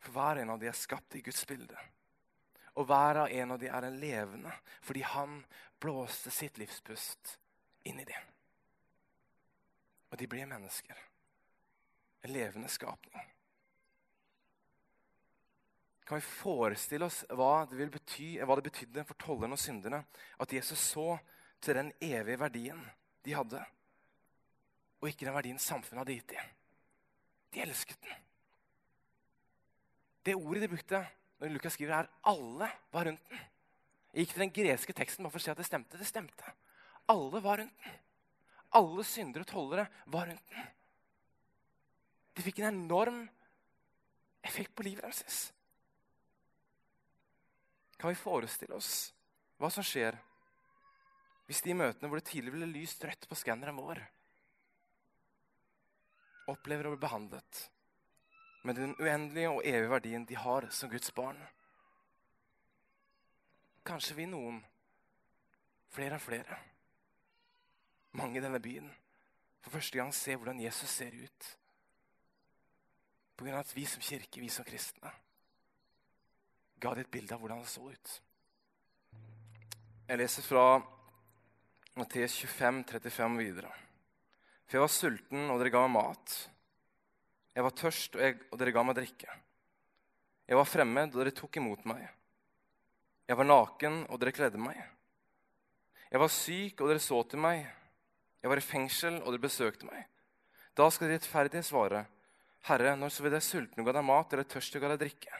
For 0.00 0.16
hver 0.16 0.42
en 0.42 0.52
av 0.54 0.60
dem 0.60 0.70
er 0.72 0.78
skapt 0.78 1.16
i 1.16 1.22
Guds 1.24 1.42
bilde. 1.48 1.76
Og 2.78 2.86
hver 2.88 3.24
av 3.24 3.34
en 3.34 3.54
av 3.54 3.60
dem 3.60 3.74
er 3.74 3.88
en 3.88 4.00
levende 4.00 4.54
fordi 4.80 5.04
han 5.04 5.40
blåste 5.80 6.32
sitt 6.32 6.60
livspust 6.60 7.36
inn 7.88 8.00
i 8.00 8.08
dem. 8.08 8.30
Og 10.10 10.18
de 10.18 10.28
blir 10.30 10.48
mennesker. 10.48 11.04
En 12.24 12.32
levende 12.34 12.68
skapning 12.68 13.30
kan 16.10 16.18
vi 16.18 16.26
forestille 16.26 17.06
oss 17.06 17.20
hva 17.38 17.68
det, 17.70 17.84
bety, 17.94 18.32
hva 18.42 18.56
det 18.58 18.64
betydde 18.66 19.04
for 19.06 19.14
tollerne 19.22 19.54
og 19.54 19.60
synderne 19.62 20.00
at 20.42 20.52
Jesus 20.56 20.80
så 20.82 21.12
til 21.62 21.78
den 21.78 21.92
evige 22.02 22.40
verdien 22.40 22.80
de 23.22 23.36
hadde, 23.38 23.60
og 24.98 25.06
ikke 25.06 25.28
den 25.28 25.36
verdien 25.36 25.62
samfunnet 25.62 26.02
hadde 26.02 26.16
gitt 26.16 26.32
dem. 26.32 26.50
De 27.54 27.62
elsket 27.62 28.02
den. 28.08 28.26
Det 30.24 30.36
ordet 30.36 30.62
de 30.64 30.68
brukte 30.68 31.00
når 31.40 31.52
Lukas 31.54 31.72
skriver, 31.72 31.94
er 31.94 32.08
'alle 32.24 32.70
var 32.92 33.04
rundt 33.04 33.30
den'. 33.30 33.46
Jeg 34.12 34.26
gikk 34.26 34.32
til 34.34 34.40
den 34.40 34.52
greske 34.52 34.92
teksten 34.92 35.24
bare 35.24 35.30
for 35.30 35.38
å 35.38 35.42
se 35.42 35.50
at 35.50 35.56
det 35.56 35.66
stemte. 35.66 35.98
Det 35.98 36.06
stemte. 36.06 36.52
Alle 37.08 37.42
var 37.42 37.58
rundt 37.58 37.84
den. 37.84 38.00
Alle 38.72 39.04
syndere 39.04 39.40
og 39.40 39.46
tollere 39.46 39.88
var 40.06 40.26
rundt 40.26 40.48
den. 40.50 40.66
De 42.34 42.42
fikk 42.42 42.58
en 42.58 42.74
enorm 42.74 43.28
effekt 44.42 44.74
på 44.74 44.82
livet 44.82 45.02
deres. 45.02 45.52
Kan 47.98 48.10
vi 48.10 48.14
forestille 48.14 48.74
oss 48.74 49.12
hva 49.58 49.70
som 49.70 49.84
skjer 49.84 50.16
hvis 51.50 51.64
de 51.66 51.74
møtene 51.74 52.08
hvor 52.08 52.20
det 52.20 52.30
tidligere 52.30 52.60
ble 52.60 52.66
lyst 52.70 53.02
rødt 53.04 53.26
på 53.28 53.34
skanneren 53.34 53.76
vår, 53.76 53.98
opplever 56.46 56.86
å 56.86 56.92
bli 56.94 57.02
behandlet 57.02 57.64
med 58.62 58.74
den 58.74 58.94
uendelige 59.00 59.50
og 59.50 59.62
evige 59.64 59.90
verdien 59.90 60.26
de 60.26 60.36
har 60.36 60.66
som 60.70 60.90
Guds 60.90 61.12
barn? 61.12 61.38
Kanskje 63.84 64.16
vi 64.18 64.26
noen, 64.28 64.60
flere 65.90 66.16
enn 66.16 66.22
flere, 66.22 66.58
mange 68.12 68.38
i 68.38 68.44
denne 68.44 68.60
byen, 68.60 68.90
for 69.60 69.70
første 69.76 69.98
gang 69.98 70.12
ser 70.14 70.36
hvordan 70.36 70.60
Jesus 70.60 70.90
ser 70.90 71.16
ut. 71.16 71.50
På 73.36 73.44
grunn 73.44 73.56
av 73.56 73.64
at 73.64 73.76
vi 73.76 73.86
som 73.88 74.04
kirke, 74.04 74.40
vi 74.40 74.48
som 74.52 74.64
kristne, 74.64 75.12
ga 76.80 76.94
de 76.94 77.04
et 77.04 77.12
bilde 77.12 77.34
av 77.34 77.40
hvordan 77.40 77.64
det 77.64 77.72
så 77.72 77.88
ut. 77.88 78.16
Jeg 80.08 80.18
leser 80.18 80.42
fra 80.42 80.64
Matteus 81.96 82.34
25, 82.40 82.84
35 82.84 83.38
videre. 83.38 83.70
For 84.66 84.78
jeg 84.78 84.84
var 84.84 84.92
sulten, 84.94 85.50
og 85.50 85.60
dere 85.60 85.72
ga 85.74 85.82
meg 85.86 85.92
mat. 85.96 86.34
Jeg 87.54 87.66
var 87.66 87.74
tørst, 87.76 88.16
og, 88.16 88.22
jeg, 88.22 88.38
og 88.50 88.60
dere 88.60 88.74
ga 88.74 88.84
meg 88.86 88.96
drikke. 88.98 89.34
Jeg 90.50 90.58
var 90.58 90.68
fremmed, 90.68 91.12
og 91.14 91.22
dere 91.22 91.34
tok 91.34 91.58
imot 91.60 91.84
meg. 91.90 92.06
Jeg 93.30 93.38
var 93.38 93.46
naken, 93.46 94.04
og 94.10 94.20
dere 94.22 94.34
kledde 94.34 94.60
meg. 94.62 94.78
Jeg 96.10 96.22
var 96.22 96.32
syk, 96.34 96.80
og 96.80 96.90
dere 96.90 97.02
så 97.02 97.20
til 97.30 97.42
meg. 97.42 97.66
Jeg 98.42 98.50
var 98.50 98.58
i 98.58 98.64
fengsel, 98.64 99.20
og 99.22 99.34
dere 99.34 99.44
besøkte 99.44 99.86
meg. 99.86 100.06
Da 100.78 100.88
skal 100.90 101.10
de 101.10 101.18
rettferdige 101.18 101.66
svare, 101.66 102.04
Herre, 102.68 102.92
når 102.96 103.12
så 103.14 103.24
vi 103.24 103.32
deg 103.32 103.44
sulten 103.44 103.80
og 103.80 103.86
ga 103.88 103.94
deg 103.96 104.04
mat, 104.04 104.34
eller 104.34 104.48
tørst 104.48 104.74
og 104.76 104.82
ga 104.84 104.90
deg 104.92 105.00
drikke? 105.04 105.38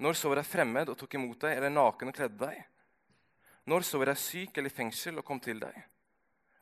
Når 0.00 0.16
så 0.16 0.30
vi 0.30 0.38
deg 0.38 0.48
fremmed 0.48 0.90
og 0.92 0.96
tok 1.00 1.16
imot 1.18 1.42
deg, 1.44 1.56
eller 1.56 1.72
naken 1.72 2.10
og 2.12 2.16
kledde 2.16 2.40
deg? 2.40 2.62
Når 3.68 3.84
så 3.84 4.00
vi 4.00 4.08
deg 4.08 4.20
syk 4.20 4.58
eller 4.58 4.72
i 4.72 4.76
fengsel 4.76 5.20
og 5.20 5.26
kom 5.26 5.40
til 5.42 5.60
deg? 5.60 5.76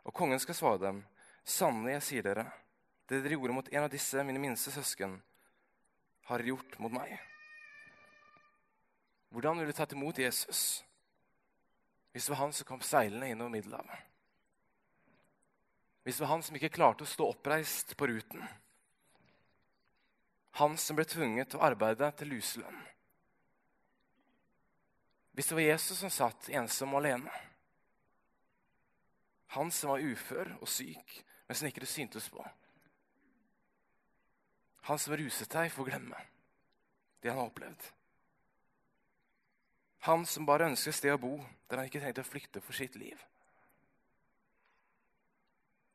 Og 0.04 0.14
kongen 0.16 0.40
skal 0.42 0.56
svare 0.58 0.80
dem, 0.82 1.00
sannelig, 1.44 1.98
jeg 1.98 2.06
sier 2.08 2.26
dere, 2.26 2.46
det 3.08 3.20
dere 3.20 3.36
gjorde 3.36 3.56
mot 3.56 3.68
en 3.68 3.84
av 3.84 3.92
disse, 3.92 4.24
mine 4.24 4.40
minste 4.40 4.72
søsken, 4.72 5.18
har 6.28 6.40
dere 6.40 6.54
gjort 6.54 6.78
mot 6.80 6.92
meg. 6.94 7.18
Hvordan 9.34 9.58
ville 9.58 9.72
du 9.72 9.76
tatt 9.76 9.92
imot 9.96 10.18
Jesus 10.22 10.84
hvis 12.14 12.28
det 12.28 12.30
var 12.30 12.44
han 12.44 12.52
som 12.54 12.66
kom 12.68 12.82
seilende 12.86 13.26
innover 13.26 13.50
Middelhavet? 13.50 14.10
Hvis 16.04 16.16
det 16.16 16.22
var 16.22 16.30
han 16.36 16.44
som 16.46 16.54
ikke 16.54 16.70
klarte 16.76 17.02
å 17.02 17.10
stå 17.10 17.26
oppreist 17.32 17.96
på 17.98 18.06
ruten? 18.06 18.44
Han 20.60 20.76
som 20.78 20.94
ble 20.94 21.06
tvunget 21.10 21.50
til 21.50 21.58
å 21.58 21.64
arbeide 21.66 22.12
til 22.14 22.30
luselønn? 22.30 22.78
Hvis 25.34 25.50
det 25.50 25.58
var 25.58 25.66
Jesus 25.66 25.98
som 25.98 26.12
satt 26.14 26.52
ensom 26.54 26.94
og 26.94 27.02
alene? 27.02 27.32
Han 29.58 29.74
som 29.74 29.90
var 29.90 30.04
ufør 30.06 30.54
og 30.60 30.70
syk, 30.70 31.16
men 31.48 31.58
som 31.58 31.66
ikke 31.66 31.82
det 31.82 31.90
syntes 31.90 32.30
på? 32.30 32.44
Han 34.88 35.00
som 35.00 35.16
ruset 35.16 35.50
deg 35.52 35.70
for 35.72 35.84
å 35.84 35.88
glemme 35.88 36.18
det 37.22 37.30
han 37.30 37.40
har 37.40 37.48
opplevd? 37.48 37.86
Han 40.04 40.26
som 40.28 40.44
bare 40.44 40.68
ønsker 40.68 40.92
et 40.92 40.98
sted 40.98 41.14
å 41.14 41.20
bo 41.20 41.38
der 41.70 41.80
han 41.80 41.88
ikke 41.88 42.02
trengte 42.02 42.24
å 42.24 42.28
flykte 42.28 42.60
for 42.60 42.76
sitt 42.76 42.98
liv? 43.00 43.16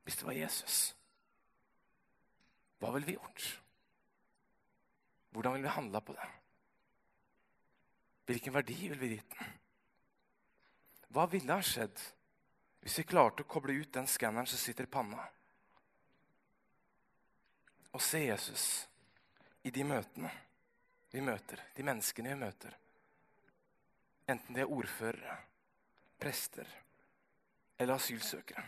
Hvis 0.04 0.18
det 0.18 0.26
var 0.26 0.34
Jesus, 0.34 0.78
hva 2.82 2.90
ville 2.96 3.06
vi 3.06 3.18
gjort? 3.20 3.48
Hvordan 5.36 5.54
ville 5.54 5.68
vi 5.68 5.76
handla 5.76 6.02
på 6.02 6.16
det? 6.18 6.30
Hvilken 8.30 8.56
verdi 8.56 8.78
vil 8.88 9.02
vi 9.02 9.12
gitt 9.14 9.36
den? 9.38 9.52
Hva 11.14 11.28
ville 11.30 11.54
ha 11.54 11.66
skjedd 11.66 12.02
hvis 12.80 13.02
vi 13.02 13.10
klarte 13.12 13.44
å 13.44 13.50
koble 13.50 13.76
ut 13.76 13.92
den 13.94 14.08
skanneren 14.08 14.48
som 14.48 14.58
sitter 14.62 14.88
i 14.88 14.92
panna, 14.92 15.26
og 18.00 18.04
se 18.04 18.22
Jesus 18.24 18.66
i 19.68 19.72
de 19.76 19.84
møtene 19.84 20.30
vi 21.12 21.20
møter, 21.20 21.60
de 21.76 21.84
menneskene 21.84 22.32
vi 22.32 22.40
møter? 22.40 22.76
Enten 24.32 24.56
det 24.56 24.64
er 24.64 24.72
ordførere, 24.72 25.36
prester 26.20 26.70
eller 27.76 27.98
asylsøkere. 27.98 28.64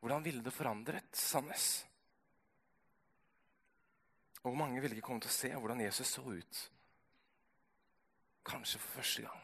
Hvordan 0.00 0.24
ville 0.24 0.44
det 0.44 0.52
forandret 0.52 1.12
Sandnes? 1.16 1.68
Og 4.44 4.56
mange 4.56 4.80
ville 4.80 4.96
ikke 4.96 5.08
komme 5.10 5.24
til 5.24 5.32
å 5.32 5.36
se 5.36 5.52
hvordan 5.52 5.84
Jesus 5.84 6.16
så 6.16 6.24
ut? 6.24 6.62
Kanskje 8.48 8.80
for 8.80 9.00
første 9.02 9.28
gang. 9.28 9.43